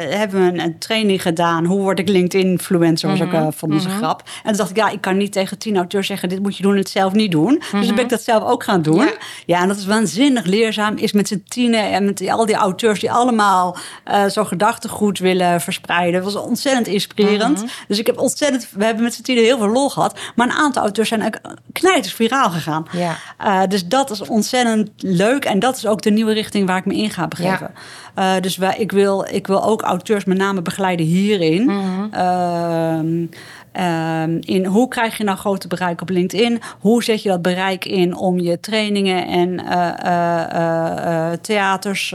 [0.09, 1.65] hebben we een, een training gedaan.
[1.65, 3.09] Hoe word ik LinkedIn-influencer?
[3.09, 3.35] Was ook Mhm.
[3.43, 4.21] uh, van onze grap.
[4.43, 6.29] En toen dacht ik, ja, ik kan niet tegen tien auteurs zeggen...
[6.29, 7.61] dit moet je doen en het zelf niet doen.
[7.71, 8.95] Dus ben ik dat zelf ook gaan doen.
[8.95, 9.07] Mhm.
[9.45, 9.61] Ja.
[9.61, 10.97] En dat is waanzinnig leerzaam.
[10.97, 12.94] Is met z'n tienen en met al die auteurs...
[12.99, 16.23] die allemaal eh zo gedachtegoed willen verspreiden.
[16.23, 17.57] Dat was ontzettend inspirerend.
[17.57, 17.67] Mhm.
[17.87, 18.67] Dus ik heb ontzettend...
[18.71, 20.19] We hebben met z'n tienen heel veel lol gehad.
[20.35, 21.39] Maar een aantal auteurs zijn
[21.71, 22.85] knijters viraal gegaan.
[22.91, 23.17] Ja.
[23.37, 25.45] Eh, dus dat is ontzettend leuk.
[25.45, 27.73] En dat is ook de nieuwe richting waar ik me in ga begeven.
[28.15, 31.69] Eh, dus wij, ik, wil, ik wil ook auteurs met name begeleiden hierin.
[32.11, 33.25] Ehm,
[33.75, 36.61] ehm, in hoe krijg je nou grote bereik op LinkedIn?
[36.79, 42.13] Hoe zet je dat bereik in om je trainingen en eh, eh, eh, theaters,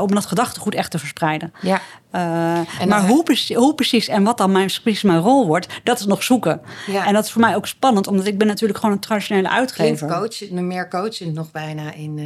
[0.00, 1.52] om dat gedachtegoed echt te verspreiden?
[1.60, 1.80] Ja.
[2.10, 5.98] En maar hoe, precies, hoe precies en wat dan mijn, precies mijn rol wordt, dat
[5.98, 6.60] is nog zoeken.
[6.86, 7.06] Ja.
[7.06, 10.08] En dat is voor mij ook spannend, omdat ik ben natuurlijk gewoon een traditionele uitgever.
[10.08, 12.20] coach, meer coachend nog bijna in...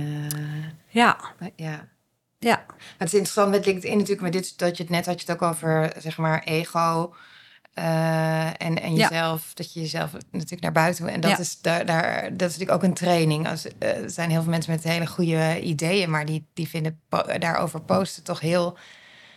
[0.89, 1.17] Ja,
[1.57, 1.89] ja.
[2.39, 2.65] ja.
[2.99, 5.43] Het is interessant met LinkedIn natuurlijk, met dit, dat je het net had je het
[5.43, 7.15] ook over, zeg maar, ego.
[7.75, 9.09] Eh, en, en Ja.
[9.09, 11.09] jezelf, dat je jezelf natuurlijk naar buiten.
[11.09, 11.39] En dat, Ja.
[11.39, 13.49] is, daar, daar, dat is natuurlijk ook een training.
[13.49, 17.01] Als, eh, er zijn heel veel mensen met hele goede ideeën, maar die, die vinden
[17.09, 18.77] po- daarover posten toch heel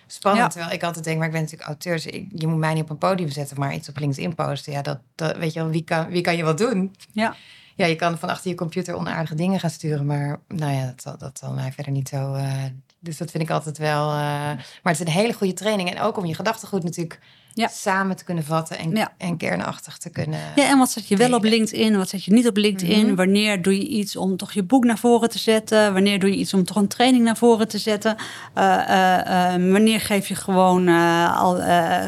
[0.08, 0.44] spannend.
[0.46, 0.50] Ja.
[0.52, 2.84] Terwijl ik altijd denk, maar ik ben natuurlijk auteur, dus ik, je moet mij niet
[2.84, 4.74] op een podium zetten, maar iets op LinkedIn posten.
[4.74, 6.96] Ja, dat, dat weet je wel, wie kan, wie kan je wat doen?
[7.12, 7.36] Ja.
[7.76, 11.02] Ja, je kan van achter je computer onaardige dingen gaan sturen, maar nou ja, dat,
[11.02, 12.34] zal- dat zal mij verder niet zo.
[12.34, 12.64] eh,
[13.00, 14.06] dus dat vind ik altijd wel.
[14.08, 15.90] maar het is een hele goede training.
[15.92, 17.20] En ook om je gedachtegoed natuurlijk
[17.56, 17.68] Ja.
[17.68, 19.12] samen te kunnen vatten en, Ja.
[19.18, 20.40] en kernachtig te kunnen.
[20.56, 21.44] Ja, en wat zet je wel op.
[21.44, 23.06] LinkedIn, wat zet je niet op LinkedIn?
[23.06, 23.16] Mhm.
[23.16, 25.94] Wanneer doe je iets om toch je boek naar voren te zetten?
[25.94, 28.16] Wanneer doe je iets om toch een training naar voren te zetten?
[28.54, 30.88] Eh, eh, eh, wanneer geef je gewoon
[31.36, 31.56] al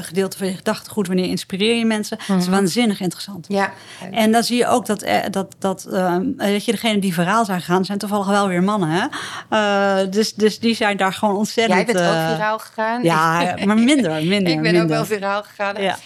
[0.02, 1.08] gedeelte van je gedachtegoed?
[1.08, 2.18] Wanneer inspireer je mensen?
[2.28, 3.46] Dat is waanzinnig interessant.
[3.50, 3.72] Ja,
[4.12, 7.60] En dan zie je ook dat, dat, dat, eh, dat je degene die viraal zijn
[7.62, 8.90] gegaan, zijn toevallig wel weer mannen.
[8.90, 10.10] Hè?
[10.10, 11.76] Dus, dus die zijn daar gewoon ontzettend.
[11.78, 13.04] jij bent ook viraal gegaan.
[13.04, 14.38] Ja, maar minder, minder.
[14.38, 14.82] ik ben minder.
[14.82, 15.82] ook wel viraal gegaan.
[15.82, 15.98] Ja.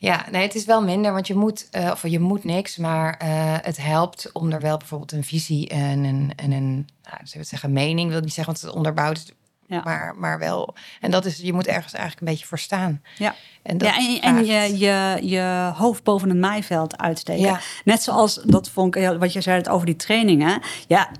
[0.00, 3.16] Ja, nee, het is wel minder, want je moet, eh, of je moet niks, maar
[3.18, 3.28] eh,
[3.62, 6.72] het helpt om er wel bijvoorbeeld een visie en een, en een
[7.02, 9.34] nou, zullen we het zeggen, mening, wil ik niet zeggen, want het onderbouwt.
[9.66, 9.80] Ja.
[9.84, 10.74] Maar, maar wel.
[11.00, 13.02] En dat is, je moet ergens eigenlijk een beetje voor staan.
[13.18, 13.34] Ja.
[13.62, 17.44] En, dat ja, en, je, je, je hoofd boven het maaiveld uitsteken.
[17.44, 17.60] Ja.
[17.84, 20.62] Net zoals, dat vond ik, wat je zei het over die trainingen.
[20.86, 21.10] Ja,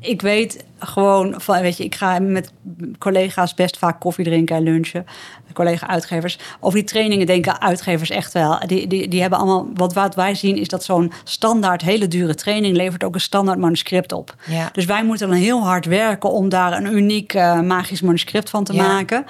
[0.00, 2.52] ik weet gewoon van, weet je, ik ga met
[2.98, 5.06] collega's best vaak koffie drinken en lunchen.
[5.52, 6.38] Collega-uitgevers.
[6.60, 8.58] Over die trainingen denken uitgevers echt wel.
[8.66, 12.34] Die, die, die hebben allemaal, wat, wat wij zien is dat zo'n standaard hele dure
[12.34, 14.34] training levert ook een standaard manuscript op.
[14.46, 14.68] Ja.
[14.72, 18.64] Dus wij moeten dan heel hard werken om daar een uniek eh, magisch manuscript van
[18.64, 18.86] te Ja.
[18.86, 19.24] maken.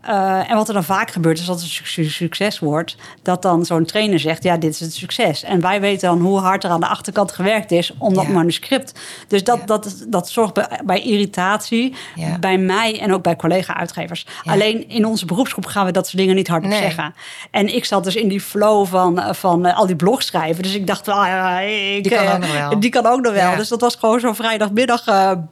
[0.00, 2.96] Eh, en wat er dan vaak gebeurt, is dat het een suc- succes wordt.
[3.22, 5.42] Dat dan zo'n trainer zegt, ja, dit is het succes.
[5.42, 8.30] En wij weten dan hoe hard er aan de achterkant gewerkt is om dat Ja.
[8.32, 9.00] manuscript.
[9.28, 9.64] Dus dat, Ja.
[9.64, 12.38] dat, dat zorgt bij, bij irritatie Ja.
[12.38, 14.26] bij mij en ook bij collega-uitgevers.
[14.44, 16.80] Alleen in onze beroepsgroep gaan we dat soort dingen niet hardop Nee.
[16.80, 17.14] zeggen.
[17.50, 20.62] En ik zat dus in die flow van, eh, van eh, al die blogs schrijven.
[20.62, 21.60] Dus ik dacht, ah,
[21.96, 22.80] ik, Die kan eh, ook nog wel.
[22.80, 23.50] Die kan ook nog wel.
[23.50, 23.56] Ja.
[23.56, 25.04] Dus dat was gewoon zo'n vrijdagmiddag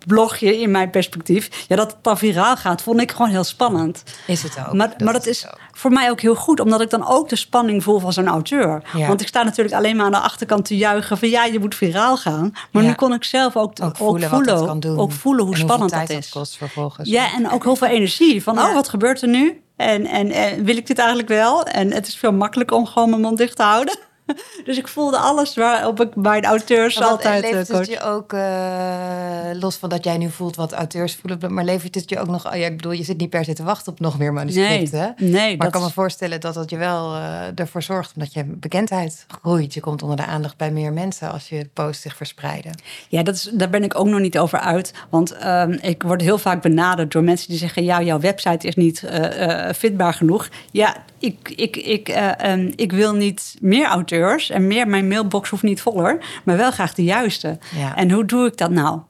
[0.07, 1.65] blogje in mijn perspectief.
[1.69, 4.03] Ja, dat het dan viraal gaat, vond ik gewoon heel spannend.
[4.27, 4.73] Is het ook.
[4.73, 7.83] Maar maar dat is voor mij ook heel goed, omdat ik dan ook de spanning
[7.83, 8.83] voel van zo'n auteur.
[8.97, 9.07] Ja.
[9.07, 11.75] Want ik sta natuurlijk alleen maar aan de achterkant te juichen van ja, je moet
[11.75, 12.55] viraal gaan.
[12.71, 12.89] Maar Ja.
[12.89, 14.99] nu kon ik zelf ook, Ook voelen, wat het kan doen.
[14.99, 16.29] ook voelen hoe En spannend dat is.
[16.29, 17.09] kost vervolgens.
[17.11, 18.43] Ja, en ook heel veel energie.
[18.43, 18.69] Van, Ja.
[18.69, 19.63] oh, wat gebeurt er nu?
[19.77, 21.65] En, en, en wil ik dit eigenlijk wel?
[21.65, 23.99] En het is veel makkelijker om gewoon mijn mond dicht te houden.
[24.65, 27.45] Dus ik voelde alles waarop ik de auteurs wat altijd...
[27.45, 27.79] eh, levert coach.
[27.79, 31.95] het je ook, eh, los van dat jij nu voelt wat auteurs voelen, maar levert
[31.95, 33.93] het je ook nog, oh ja, ik bedoel, je zit niet per se te wachten
[33.93, 35.15] op nog meer manuscripten.
[35.17, 38.13] Nee, nee, maar dat ik kan me voorstellen dat dat je wel eh, ervoor zorgt,
[38.15, 39.75] omdat je bekendheid groeit.
[39.75, 42.73] Je komt onder de aandacht bij meer mensen als je posts zich verspreiden.
[43.09, 44.93] Ja, dat is, daar ben ik ook nog niet over uit.
[45.11, 48.75] Want ehm, ik word heel vaak benaderd door mensen die zeggen: Ja, jouw website is
[48.77, 50.49] niet eh, eh, fitbaar genoeg.
[50.71, 54.13] Ja, ik, ik, ik, eh, ehm, ik wil niet meer auteurs
[54.51, 54.89] en meer.
[54.89, 57.59] Mijn mailbox hoeft niet voller, maar wel graag de juiste.
[57.77, 57.97] Ja.
[57.97, 59.01] En hoe doe ik dat nou?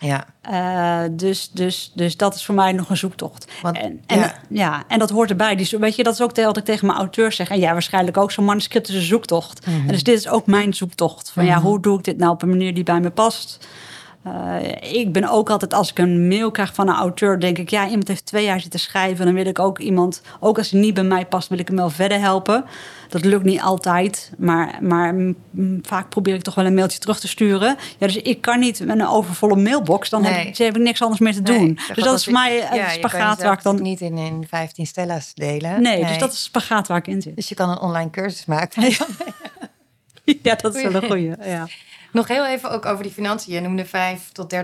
[0.00, 3.52] Ja, Eh, dus, dus, dus dat is voor mij nog een zoektocht.
[3.62, 4.34] Want- en, en, ja.
[4.48, 4.84] ja.
[4.88, 5.56] en dat hoort erbij.
[5.56, 7.48] Dus, weet je, dat is ook wat ik tegen mijn auteurs zeg.
[7.48, 9.66] En ja, waarschijnlijk ook zo'n manuscript is een zoektocht.
[9.66, 9.80] Mhm.
[9.80, 11.30] En dus dit is ook mijn zoektocht.
[11.30, 13.68] Van ja, hoe doe ik dit nou op een manier die bij me past?
[14.34, 17.70] Eh, ik ben ook altijd, als ik een mail krijg van een auteur, denk ik,
[17.70, 19.24] ja, iemand heeft twee jaar zitten schrijven.
[19.24, 21.76] Dan wil ik ook iemand, ook als hij niet bij mij past, wil ik hem
[21.76, 22.64] wel verder helpen.
[23.08, 25.14] Dat lukt niet altijd, maar, maar
[25.82, 27.76] vaak probeer ik toch wel een mailtje terug te sturen.
[27.98, 30.32] Ja, dus ik kan niet met een overvolle mailbox, dan Nee.
[30.32, 31.78] heb, ik, heb ik niks anders meer te Nee, doen.
[31.94, 33.82] dus dat is voor mij een ja, je kan spagaat waar ik dan...
[33.82, 35.82] niet in, in 15 stella's delen.
[35.82, 37.36] Nee, dus dat is een spagaat waar ik in zit.
[37.36, 38.82] Dus je kan een online cursus maken.
[40.42, 41.34] Ja, dat is wel een goeie.
[41.42, 41.68] Ja.
[42.12, 43.54] Nog heel even ook over die financiën.
[43.54, 44.60] Je noemde 5 tot 30.000.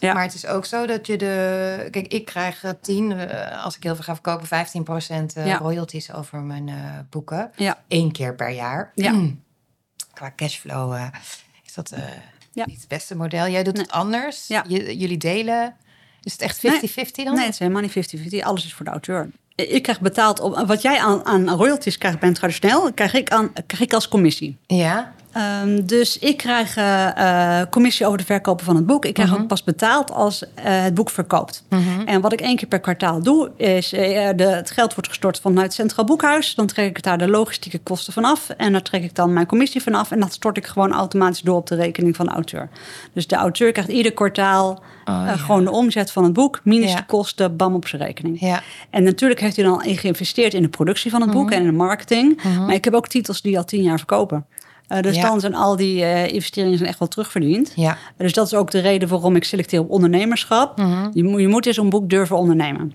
[0.00, 0.12] Ja.
[0.12, 1.88] Maar het is ook zo dat je de...
[1.90, 5.56] Kijk, ik krijg eh, 10, eh, als ik heel veel ga verkopen, 15 procent Ja.
[5.58, 6.74] royalties over mijn eh,
[7.10, 7.50] boeken.
[7.56, 7.82] Ja.
[7.88, 8.92] Eén keer per jaar.
[8.94, 9.20] Ja.
[10.12, 11.06] Qua cashflow eh,
[11.66, 12.02] is dat eh,
[12.52, 12.64] Ja.
[12.66, 13.48] niet het beste model.
[13.48, 13.82] Jij doet Nee.
[13.82, 14.46] het anders.
[14.66, 15.76] Jullie delen.
[16.22, 17.34] Is het echt 50-50 dan?
[17.34, 18.40] Nee, het is helemaal niet 50-50.
[18.40, 19.30] Alles is voor de auteur.
[19.66, 23.52] Ik krijg betaald op wat jij aan, aan royalties krijgt een traditioneel, krijg ik, aan,
[23.66, 24.58] krijg ik als commissie.
[24.66, 25.14] Ja.
[25.32, 29.04] Ehm, dus ik krijg eh, commissie over de verkopen van het boek.
[29.04, 29.40] Ik krijg Mhm.
[29.40, 31.64] ook pas betaald als eh, het boek verkoopt.
[32.06, 35.64] En wat ik één keer per kwartaal doe, is de, het geld wordt gestort vanuit
[35.66, 36.54] het Centraal Boekhuis.
[36.54, 38.48] Dan trek ik daar de logistieke kosten van af.
[38.50, 40.10] En daar trek ik dan mijn commissie van af.
[40.10, 42.68] En dat stort ik gewoon automatisch door op de rekening van de auteur.
[43.12, 45.36] Dus de auteur krijgt ieder kwartaal Oh, ja.
[45.36, 46.96] gewoon de omzet van het boek, minus Ja.
[46.96, 48.40] de kosten, bam op zijn rekening.
[48.40, 48.62] Ja.
[48.90, 51.72] En natuurlijk heeft hij dan geïnvesteerd in de productie van het boek en in de
[51.72, 52.42] marketing.
[52.66, 54.46] Maar ik heb ook titels die al tien jaar verkopen.
[54.88, 55.22] Eh, dus Ja.
[55.22, 57.72] dan zijn al die eh, investeringen zijn echt wel terugverdiend.
[57.76, 57.96] Ja.
[58.16, 60.78] Dus dat is ook de reden waarom ik selecteer op ondernemerschap.
[61.12, 62.92] je, moet, je moet eens een boek durven ondernemen.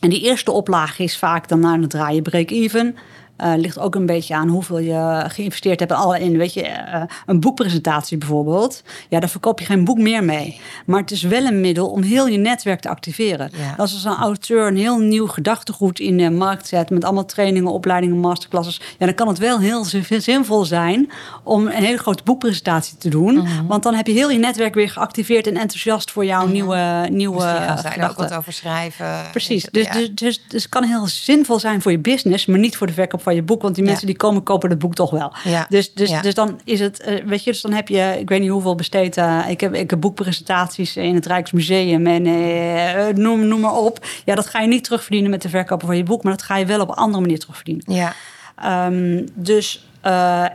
[0.00, 2.96] En die eerste oplage is vaak dan naar het draaien break-even.
[3.36, 6.38] Eh, ligt ook een beetje aan hoeveel je geïnvesteerd hebt alle in.
[6.38, 8.82] Weet je, eh, een boekpresentatie bijvoorbeeld.
[9.08, 10.60] Ja, daar verkoop je geen boek meer mee.
[10.86, 13.50] Maar het is wel een middel om heel je netwerk te activeren.
[13.52, 13.74] Ja.
[13.76, 16.90] Als als een auteur een heel nieuw gedachtegoed in de markt zet...
[16.90, 18.80] met allemaal trainingen, opleidingen, masterclasses...
[18.98, 21.10] ja, dan kan het wel heel zin- zinvol zijn
[21.42, 23.34] om een hele grote boekpresentatie te doen.
[23.34, 23.66] Mhm.
[23.66, 25.46] Want dan heb je heel je netwerk weer geactiveerd...
[25.46, 29.06] en enthousiast voor jouw nieuwe, nieuwe Misschien gaan zij ook wat over schrijven.
[29.30, 29.62] Precies.
[29.62, 29.68] Ja.
[29.72, 32.86] Dus, dus, dus, dus het kan heel zinvol zijn voor je business, maar niet voor
[32.86, 33.62] de verkoop van je boek.
[33.62, 33.88] Want die Ja.
[33.90, 35.32] mensen die komen, kopen het boek toch wel.
[35.44, 35.66] Ja.
[35.68, 36.20] Dus, dus, Ja.
[36.22, 38.74] dus dan is het, eh, weet je, dus dan heb je, ik weet niet hoeveel
[38.74, 39.16] besteed.
[39.16, 44.06] eh, ik, heb, ik heb boekpresentaties in het Rijksmuseum en eh, noem, noem maar op.
[44.24, 46.56] Ja, dat ga je niet terugverdienen met de verkopen van je boek, maar dat ga
[46.56, 47.84] je wel op een andere manier terugverdienen.
[47.94, 48.12] Ja.
[48.56, 49.88] Ehm, dus,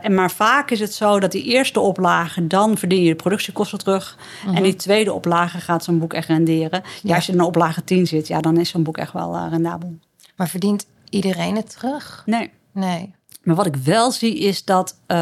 [0.02, 3.78] en maar vaak is het zo dat die eerste oplage, dan verdien je de productiekosten
[3.78, 4.16] terug.
[4.54, 6.70] En die tweede oplage gaat zo'n boek echt renderen.
[6.82, 7.08] Ja, Mhm.
[7.08, 7.14] Ja.
[7.14, 9.94] als je in een oplage 10 zit, ja, dan is zo'n boek echt wel rendabel.
[10.36, 12.22] Maar verdient iedereen het terug?
[12.26, 12.50] Nee.
[12.72, 13.14] Nee.
[13.42, 15.20] Maar wat ik wel zie is dat, ehm,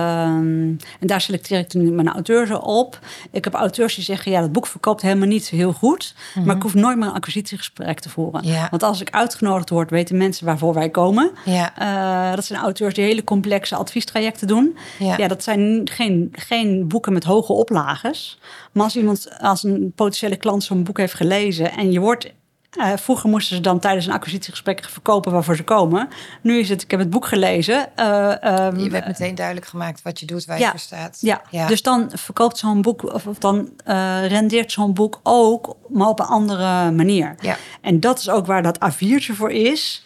[1.01, 2.99] en daar selecteer ik nu mijn auteurs op.
[3.31, 6.15] Ik heb auteurs die zeggen, ja, dat boek verkoopt helemaal niet heel goed.
[6.45, 8.47] Maar ik hoef nooit meer een acquisitiegesprek te voeren.
[8.47, 8.69] Ja.
[8.71, 11.31] Want als ik uitgenodigd word, weten mensen waarvoor wij komen.
[11.45, 11.77] Ja.
[11.77, 14.77] Eh, dat zijn auteurs die hele complexe adviestrajecten doen.
[14.99, 15.17] Ja.
[15.17, 18.39] Ja, dat zijn geen, geen boeken met hoge oplages.
[18.73, 22.33] Maar als iemand, als een potentiële klant zo'n boek heeft gelezen en je wordt.
[22.71, 26.09] Eh, vroeger moesten ze dan tijdens een acquisitiegesprek verkopen waarvoor ze komen.
[26.43, 27.97] Nu is het, ik heb het boek gelezen.
[27.97, 31.18] eh, ehm, Je hebt meteen duidelijk gemaakt wat je doet, waar je voor staat.
[31.21, 31.66] ja.
[31.66, 36.21] dus dan verkoopt zo'n boek, of of dan eh, rendeert zo'n boek ook, maar op
[36.21, 37.35] een andere manier.
[37.41, 37.57] Ja.
[37.81, 40.05] En dat is ook waar dat A4'tje voor is.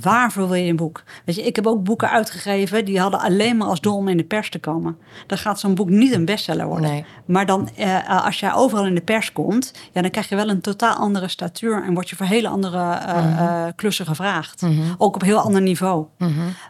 [0.00, 1.02] Waarvoor wil je een boek?
[1.24, 4.16] Weet je, ik heb ook boeken uitgegeven die hadden alleen maar als doel om in
[4.16, 4.96] de pers te komen.
[5.26, 6.90] Dan gaat zo'n boek niet een bestseller worden.
[6.90, 7.04] Nee.
[7.24, 10.48] Maar dan, eh, als jij overal in de pers komt, ja, dan krijg je wel
[10.48, 14.62] een totaal andere statuur en word je voor hele andere eh, eh, klussen gevraagd.
[14.98, 16.06] Ook op heel ander niveau.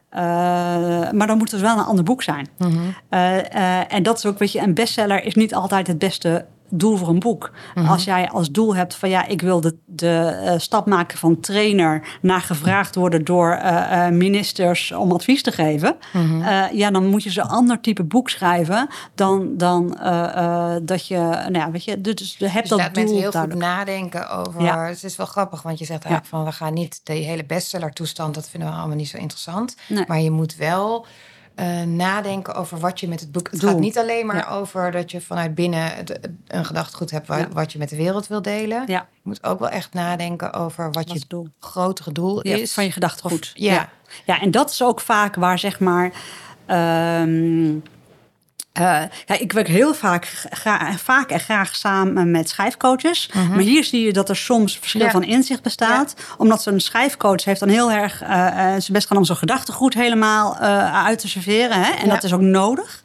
[0.09, 0.21] Eh,
[1.11, 2.49] maar dan moet het wel een ander boek zijn.
[3.09, 6.45] Eh, eh, en dat is ook, weet je, een bestseller is niet altijd het beste
[6.75, 7.51] doel voor een boek.
[7.87, 11.41] Als jij als doel hebt van ja, ik wil de, de eh, stap maken van
[11.41, 17.07] trainer naar gevraagd worden door eh, eh, ministers om advies te geven, eh, ja, dan
[17.07, 19.89] moet je zo'n ander type boek schrijven dan, dan
[20.83, 24.31] dat je, nou ja, weet je, dus je hebt Dus dat doel heel goed nadenken
[24.31, 24.63] over...
[24.63, 24.87] Ja.
[24.87, 26.45] Het is wel grappig, want je zegt eigenlijk van...
[26.45, 28.35] we gaan niet de hele bestseller toestand...
[28.35, 29.77] dat vinden we allemaal niet zo interessant.
[29.89, 30.05] Nee.
[30.07, 31.07] Maar je moet wel
[31.55, 33.51] eh, nadenken over wat je met het boek...
[33.51, 34.49] Het gaat niet alleen maar Ja.
[34.49, 35.95] over dat je vanuit binnen...
[35.95, 37.49] het- een gedachtegoed hebt Ja.
[37.53, 38.83] wat je met de wereld wil delen.
[38.87, 41.49] Ja, Je moet ook wel echt nadenken over wat je doel.
[41.61, 42.73] grotere doel is.
[42.73, 43.51] van je gedachtegoed.
[43.55, 43.73] ja.
[43.73, 43.89] ja.
[44.25, 46.13] Ja, en dat is ook vaak waar zeg maar.
[46.67, 47.75] ehm,
[48.73, 48.85] eh,
[49.27, 53.31] ja, ik werk heel vaak, gra- vaak en graag samen met schrijfcoaches.
[53.51, 55.11] Maar hier zie je dat er soms verschil Mhm.
[55.11, 55.15] Ja.
[55.21, 56.15] van inzicht bestaat.
[56.39, 60.57] Omdat zo'n schrijfcoach heeft dan heel erg zijn best gedaan om zo'n gedachtegoed helemaal
[60.93, 61.83] uit te serveren.
[61.83, 61.91] Hè?
[61.91, 63.03] En dat is ook nodig.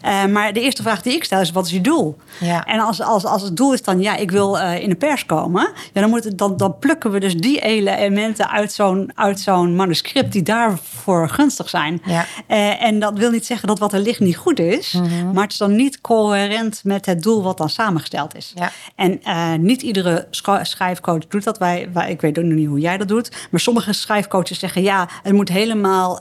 [0.00, 2.16] Eh, maar de eerste vraag die ik stel is: wat is je doel?
[2.40, 2.64] Ja.
[2.64, 5.26] En als, als, als het doel is dan, ja, ik wil eh, in de pers
[5.26, 9.40] komen, ja, dan, moet het, dan, dan plukken we dus die elementen uit zo'n, uit
[9.40, 12.02] zo'n manuscript die daarvoor gunstig zijn.
[12.04, 12.26] Ja.
[12.46, 15.32] Eh, en dat wil niet zeggen dat wat er ligt niet goed is, Mhm.
[15.32, 18.52] maar het is dan niet coherent met het doel wat dan samengesteld is.
[18.54, 18.70] Ja.
[18.94, 19.20] En
[19.64, 20.26] niet iedere
[20.62, 21.58] schrijfcoach doet dat.
[21.58, 23.30] Wij, wij, ik weet ook nog niet hoe jij dat doet.
[23.50, 26.20] Maar sommige schrijfcoaches zeggen ja, het moet helemaal.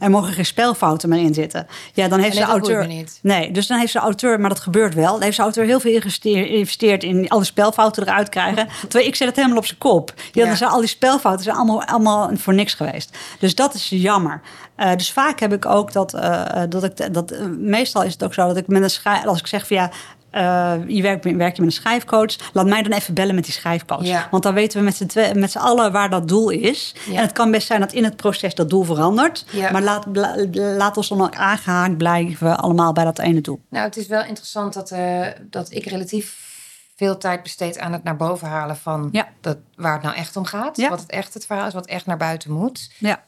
[0.00, 1.66] er mogen geen spelfouten meer in zitten.
[1.92, 2.86] Ja, dan heeft boeit auteur.
[3.22, 5.12] Nee, dus dan heeft de auteur, maar dat gebeurt wel.
[5.12, 8.68] Dan heeft de auteur heel veel geïnvesteerd in alle spelfouten eruit krijgen.
[8.80, 10.12] Terwijl ik zet het helemaal op zijn kop.
[10.16, 10.46] Ja, Ja.
[10.46, 13.16] dan zijn al die spelfouten zijn allemaal, allemaal voor niks geweest.
[13.38, 14.40] Dus dat is jammer.
[14.76, 17.30] Eh, dus vaak heb ik ook dat, eh, dat ik dat.
[17.30, 19.76] eh, meestal is het ook zo dat ik met een schrijf, als ik zeg van
[19.76, 19.90] ja.
[20.32, 22.36] Eh, je werkt, werk je met een schrijfcoach.
[22.52, 24.04] Laat mij dan even bellen met die schrijfcoach.
[24.04, 24.28] Ja.
[24.30, 26.94] Want dan weten we met z'n, twee- met z'n allen waar dat doel is.
[27.08, 27.16] Ja.
[27.16, 29.44] En het kan best zijn dat in het proces dat doel verandert.
[29.50, 29.70] Ja.
[29.70, 30.06] Maar laat,
[30.52, 33.60] laat ons dan ook aangehaakt blijven allemaal bij dat ene doel.
[33.68, 36.50] Nou, het is wel interessant dat, eh, dat ik relatief
[36.96, 39.10] veel tijd besteed aan het naar boven halen van
[39.40, 40.88] dat, waar het nou echt om gaat.
[40.88, 42.90] Wat het echt het verhaal is, wat echt naar buiten moet.
[42.98, 43.22] Ja.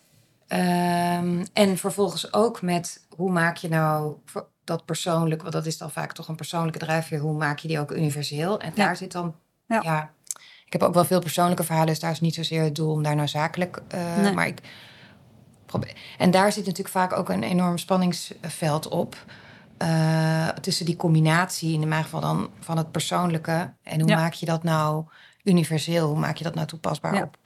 [0.47, 4.15] Ehm, en vervolgens ook met hoe maak je nou
[4.65, 7.81] dat persoonlijk, want dat is dan vaak toch een persoonlijke drijfveer, hoe maak je die
[7.81, 8.61] ook universeel?
[8.61, 8.85] En Ja.
[8.85, 9.35] daar zit dan,
[9.67, 9.81] Ja.
[9.83, 10.11] ja.
[10.67, 13.03] ik heb ook wel veel persoonlijke verhalen, dus daar is niet zozeer het doel om
[13.03, 13.83] daar nou zakelijk,
[14.17, 14.33] Nee.
[14.33, 14.61] maar ik
[15.67, 15.93] probeer.
[16.19, 19.25] En daar zit natuurlijk vaak ook een enorm spanningsveld op.
[19.79, 23.73] eh, tussen die combinatie, in mijn geval dan van het persoonlijke.
[23.83, 24.17] En hoe Ja.
[24.17, 25.05] maak je dat nou
[25.43, 26.09] universeel?
[26.09, 27.37] Hoe maak je dat nou toepasbaar op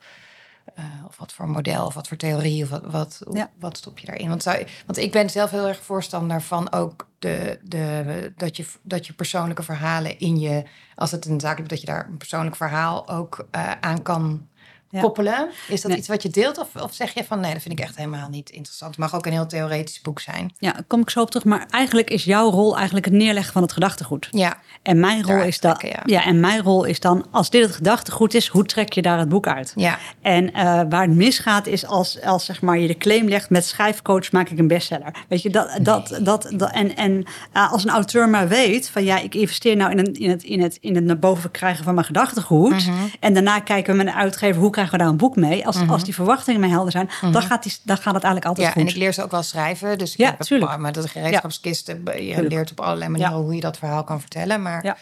[0.74, 3.50] eh, of wat voor model, of wat voor theorie, of wat, wat, Ja.
[3.58, 4.28] wat stop je daarin?
[4.28, 8.66] Want, zou, want ik ben zelf heel erg voorstander van ook de, de, dat, je,
[8.82, 10.64] dat je persoonlijke verhalen in je,
[10.94, 14.48] als het een zaak is, dat je daar een persoonlijk verhaal ook eh, aan kan
[14.90, 15.00] Ja.
[15.00, 15.48] koppelen.
[15.68, 15.98] Is dat Nee.
[16.00, 18.28] iets wat je deelt, of, of zeg je van nee, dat vind ik echt helemaal
[18.28, 18.90] niet interessant?
[18.90, 20.54] Het mag ook een heel theoretisch boek zijn.
[20.58, 21.44] Ja, daar kom ik zo op terug.
[21.44, 24.28] Maar eigenlijk is jouw rol eigenlijk het neerleggen van het gedachtegoed.
[24.30, 26.24] Ja, En mijn rol is dan, ja.
[26.24, 29.28] en mijn rol is dan, als dit het gedachtegoed is, hoe trek je daar het
[29.28, 29.72] boek uit?
[29.76, 33.50] ja, En eh, waar het misgaat is als, als zeg maar, je de claim legt
[33.50, 35.14] met schrijfcoach maak ik een bestseller.
[35.28, 39.04] Weet je, dat, dat, dat, dat, en, en eh, als een auteur maar weet van
[39.04, 41.84] ja, ik investeer nou in, een, in, het, in, het, in het naar boven krijgen
[41.84, 42.86] van mijn gedachtegoed.
[42.86, 42.92] Mhm.
[43.20, 45.66] En daarna kijken we met een uitgever hoe krijgen we daar een boek mee.
[45.66, 48.66] Als, als die verwachtingen mee helder zijn, dan, gaat die, dan gaat het eigenlijk altijd
[48.68, 48.78] Mhm.
[48.78, 48.82] ja.
[48.84, 48.90] goed.
[48.90, 49.98] En ik leer ze ook wel schrijven.
[49.98, 50.78] Dus ik Ja, heb tuurlijk.
[50.78, 52.48] maar dat gereedschapskisten, je Tuurlijk.
[52.52, 53.42] leert op allerlei manieren Ja.
[53.42, 54.62] hoe je dat verhaal kan vertellen.
[54.62, 54.96] Maar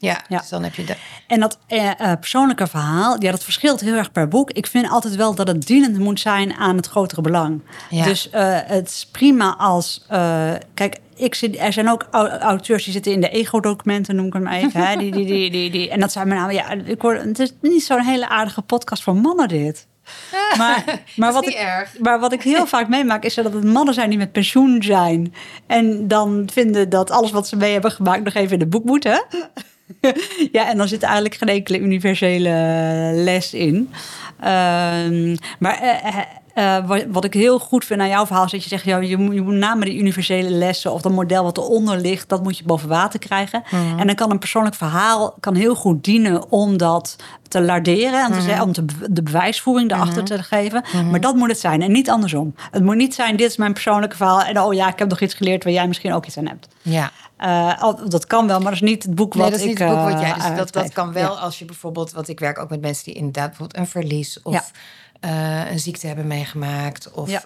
[0.00, 0.20] Ja.
[0.28, 0.96] ja, dus dan heb je de.
[1.26, 4.50] En dat eh, eh, persoonlijke verhaal, ja, dat verschilt heel erg per boek.
[4.50, 7.62] Ik vind altijd wel dat het dienend moet zijn aan het grotere belang.
[7.90, 8.04] Ja.
[8.04, 10.04] Dus eh, het is prima als.
[10.74, 14.32] kijk, ik zit, er zijn ook au- auteurs die zitten in de ego-documenten, noem ik
[14.32, 14.80] hem even.
[14.86, 16.52] hè, die, die, die, die, die, en dat zijn met name.
[16.52, 19.86] Ja, ik hoor, het is niet zo'n hele aardige podcast voor mannen, dit.
[20.58, 20.84] Maar,
[21.16, 21.98] maar, wat ik, erg.
[21.98, 25.34] maar wat ik heel vaak meemaak is dat het mannen zijn die met pensioen zijn.
[25.66, 28.84] En dan vinden dat alles wat ze mee hebben gemaakt nog even in het boek
[28.84, 29.04] moet.
[29.04, 29.18] Hè?
[30.52, 32.50] ja, en dan zit eigenlijk geen enkele universele
[33.14, 33.90] les in.
[34.40, 36.28] Ehm, maar
[36.60, 38.68] eh, eh, eh, wat, wat ik heel goed vind aan jouw verhaal is dat je
[38.68, 42.28] zegt, ja, je, moet, je moet die universele lessen of dat model wat eronder ligt,
[42.28, 43.62] dat moet je boven water krijgen.
[43.98, 47.16] En dan kan een persoonlijk verhaal kan heel goed dienen om dat
[47.48, 50.84] te larderen en te zeggen, om te, de bewijsvoering erachter te geven.
[51.10, 52.54] Maar dat moet het zijn en niet andersom.
[52.70, 55.20] Het moet niet zijn, dit is mijn persoonlijke verhaal en oh ja, ik heb nog
[55.20, 56.68] iets geleerd waar jij misschien ook iets aan hebt.
[56.82, 57.10] Ja.
[57.40, 59.78] Uh, dat kan wel, maar dat is niet het boek wat nee, dat is ik.
[59.78, 60.36] het boek wat jij.
[60.36, 61.40] Uh, Dus dat, dat kan wel ja.
[61.40, 64.52] als je bijvoorbeeld, want ik werk ook met mensen die inderdaad bijvoorbeeld een verlies of
[64.52, 64.64] Ja.
[65.24, 67.42] Uh, een ziekte hebben meegemaakt, of Ja.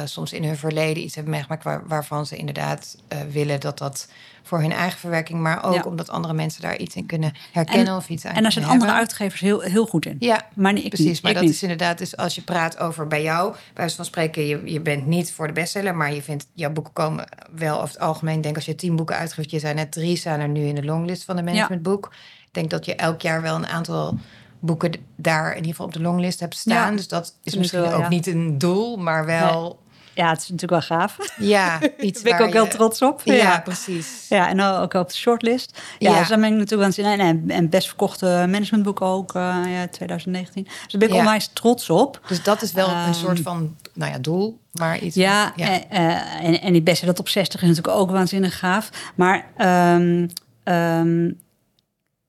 [0.00, 3.78] uh, soms in hun verleden iets hebben meegemaakt waar, waarvan ze inderdaad uh, willen dat
[3.78, 4.08] dat
[4.42, 5.82] voor hun eigen verwerking, maar ook Ja.
[5.82, 8.92] omdat andere mensen daar iets in kunnen herkennen of iets aan En daar zijn andere
[8.92, 10.16] uitgevers heel, heel goed in.
[10.18, 11.22] Ja, maar niet, ik Precies, niet.
[11.22, 11.54] maar Ik dat niet.
[11.54, 14.80] is inderdaad, dus als je praat over bij jou, bij wijze van spreken, je, je
[14.80, 18.36] bent niet voor de bestseller, maar je vindt, jouw boeken komen wel over het algemeen,
[18.36, 20.74] ik denk als je tien boeken uitgeeft, je zei net drie staan er nu in
[20.74, 22.06] de longlist van de managementboek.
[22.46, 24.18] Ik denk dat je elk jaar wel een aantal
[24.60, 26.90] boeken daar in ieder geval op de longlist hebt staan.
[26.90, 28.08] Ja, dus dat is misschien wel, ook ja.
[28.08, 29.78] niet een doel, maar wel,
[30.14, 31.16] Ja, het is natuurlijk wel gaaf.
[31.38, 33.20] ja, iets Daar ben ik ook heel je- trots op.
[33.24, 34.26] Ja, Ja, precies.
[34.28, 35.80] Ja, en ook op de shortlist.
[35.98, 36.18] Ja, Ja.
[36.18, 37.48] dus daar ben ik natuurlijk aan het zien.
[37.50, 40.64] En, best verkochte managementboek ook, eh, ja, 2019.
[40.64, 42.20] Dus daar ben ik onwijs trots op.
[42.28, 45.14] Dus dat is wel Ehm, een soort van, nou ja, doel, maar iets.
[45.14, 45.88] Ja, ja.
[45.88, 48.90] eh, en, en die beste dat op 60 is natuurlijk ook waanzinnig gaaf.
[49.14, 50.26] Maar ehm,
[50.64, 51.30] ehm,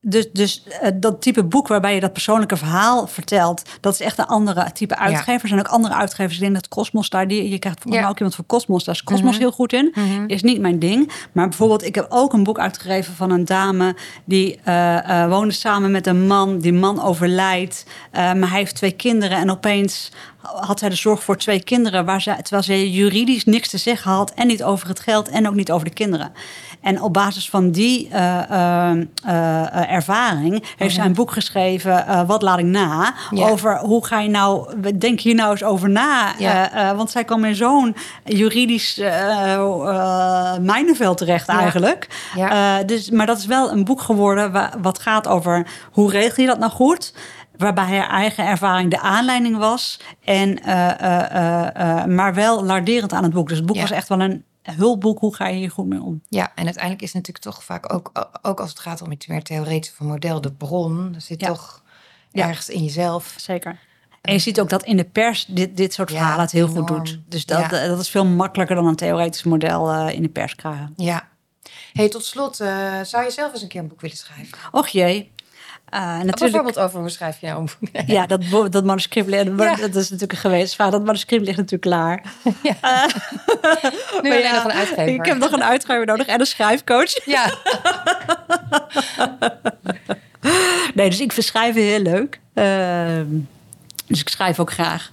[0.01, 4.17] dus, dus eh, dat type boek waarbij je dat persoonlijke verhaal vertelt, dat is echt
[4.17, 5.41] een andere type uitgever.
[5.41, 6.33] Er zijn ook andere uitgevers.
[6.35, 8.95] Ik denk dat Cosmos daar, die, je krijgt volgens mij ook iemand voor Cosmos, daar
[8.95, 9.39] is Cosmos Mhm.
[9.39, 9.91] heel goed in.
[9.95, 10.23] Mhm.
[10.27, 11.11] Is niet mijn ding.
[11.31, 13.95] Maar bijvoorbeeld, ik heb ook een boek uitgegeven van een dame
[14.25, 16.59] die eh, woonde samen met een man.
[16.59, 20.11] Die man overlijdt, maar hij heeft twee kinderen en opeens
[20.55, 24.11] had zij de zorg voor twee kinderen, waar ze, terwijl ze juridisch niks te zeggen
[24.11, 26.31] had en niet over het geld en ook niet over de kinderen.
[26.81, 32.41] En op basis van die eh, eh, eh, ervaring heeft zij een boek geschreven, Wat
[32.41, 33.13] laat ik na?
[33.31, 33.47] Ja.
[33.49, 36.33] Over hoe ga je nou, denk hier nou eens over na?
[36.37, 36.95] Ja.
[36.95, 37.95] Want zij kwam in zo'n
[38.25, 39.01] juridisch
[40.61, 41.59] mijnenveld terecht Ja.
[41.59, 42.07] eigenlijk.
[42.35, 42.83] Ja.
[42.83, 46.49] Dus, maar dat is wel een boek geworden wa- wat gaat over hoe regel je
[46.49, 47.13] dat nou goed?
[47.59, 49.99] Waarbij haar eigen ervaring de aanleiding was.
[50.23, 53.47] En, eh, eh, eh, maar wel larderend aan het boek.
[53.47, 53.81] Dus het boek Ja.
[53.81, 55.19] was echt wel een hulpboek.
[55.19, 56.21] Hoe ga je hier goed mee om?
[56.29, 59.27] Ja, en uiteindelijk is het natuurlijk toch vaak ook, ook als het gaat om iets
[59.27, 61.47] meer theoretisch van model, de bron, dat zit Ja.
[61.47, 61.83] toch
[62.31, 62.47] Ja.
[62.47, 63.33] ergens in jezelf.
[63.37, 63.79] Zeker.
[64.21, 66.67] En je ziet ook dat in de pers dit, dit soort Ja, verhalen het heel
[66.67, 67.19] goed doet.
[67.27, 70.93] Dus dat, dat is veel makkelijker dan een theoretisch model in de pers krijgen.
[70.95, 71.27] Ja.
[71.93, 72.55] Hey, tot slot,
[73.03, 74.57] zou je zelf eens een keer een boek willen schrijven?
[74.71, 75.31] Och jee.
[75.89, 77.89] Eh, natuurlijk, Bijvoorbeeld over hoe schrijf je nou boek?
[78.05, 79.75] ja, dat, dat manuscript, ligt- Ja.
[79.75, 80.89] dat is natuurlijk een gewetensvraag.
[80.91, 82.23] Dat manuscript ligt natuurlijk klaar.
[82.63, 82.75] Ja.
[82.81, 83.03] Eh,
[84.21, 85.07] Nu nog een uitgever.
[85.07, 87.25] Ik heb nog een uitgever nodig en een schrijfcoach.
[87.35, 87.53] Ja,
[90.93, 92.39] Nee, dus ik vind schrijven heel leuk.
[92.53, 93.25] Ehm,
[94.07, 95.09] dus ik schrijf ook graag.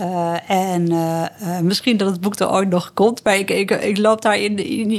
[0.00, 1.22] Eh, en eh,
[1.56, 3.24] eh, misschien dat het boek er ooit nog komt.
[3.24, 4.90] Maar ik, ik, ik loop daar in, in,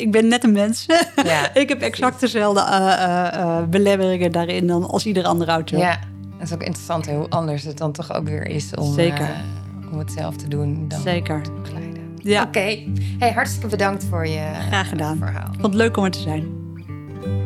[0.00, 0.86] Ik ben net een mens.
[1.24, 5.78] Ja, ik heb exact dezelfde eh, eh, eh, belemmeringen daarin dan als ieder andere auteur.
[5.78, 5.98] ja.
[6.38, 9.20] Dat is ook interessant hè, hoe anders het dan toch ook weer is om, Zeker.
[9.22, 11.42] eh, om het zelf te doen dan Zeker.
[11.42, 12.02] te begeleiden.
[12.16, 12.78] Ja, Oké,
[13.18, 15.16] hey, hartstikke bedankt voor je Graag gedaan.
[15.18, 15.46] verhaal.
[15.50, 16.46] vond het leuk om er te zijn.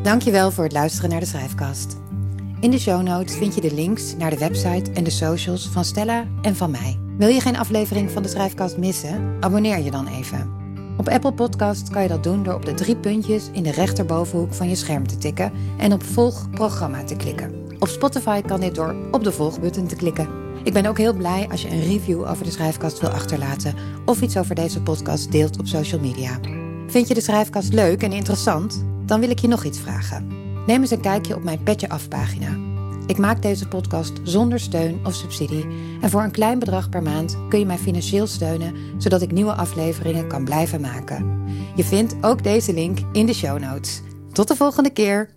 [0.03, 1.97] Dankjewel voor het luisteren naar de Schrijfkast.
[2.66, 5.84] In de show notes vind je de links naar de website en de socials van
[5.84, 6.98] Stella en van mij.
[7.18, 9.36] Wil je geen aflevering van de Schrijfkast missen?
[9.40, 10.50] Abonneer je dan even.
[10.96, 14.54] Op Apple Podcast kan je dat doen door op de drie puntjes in de rechterbovenhoek
[14.54, 17.54] van je scherm te tikken en op volg programma te klikken.
[17.78, 20.28] Op Spotify kan dit door op de volgbutton te klikken.
[20.64, 24.20] Ik ben ook heel blij als je een review over de Schrijfkast wil achterlaten of
[24.20, 26.40] iets over deze podcast deelt op social media.
[26.86, 28.84] Vind je de schrijfkast leuk en interessant?
[29.04, 30.45] Dan wil ik je nog iets vragen.
[30.66, 32.56] Neem eens een kijkje op mijn Petje Af pagina.
[33.06, 35.66] Ik maak deze podcast zonder steun of subsidie
[36.00, 39.52] en voor een klein bedrag per maand kun je mij financieel steunen zodat ik nieuwe
[39.52, 41.44] afleveringen kan blijven maken.
[41.74, 44.02] Je vindt ook deze link in de show notes.
[44.32, 45.36] Tot de volgende keer.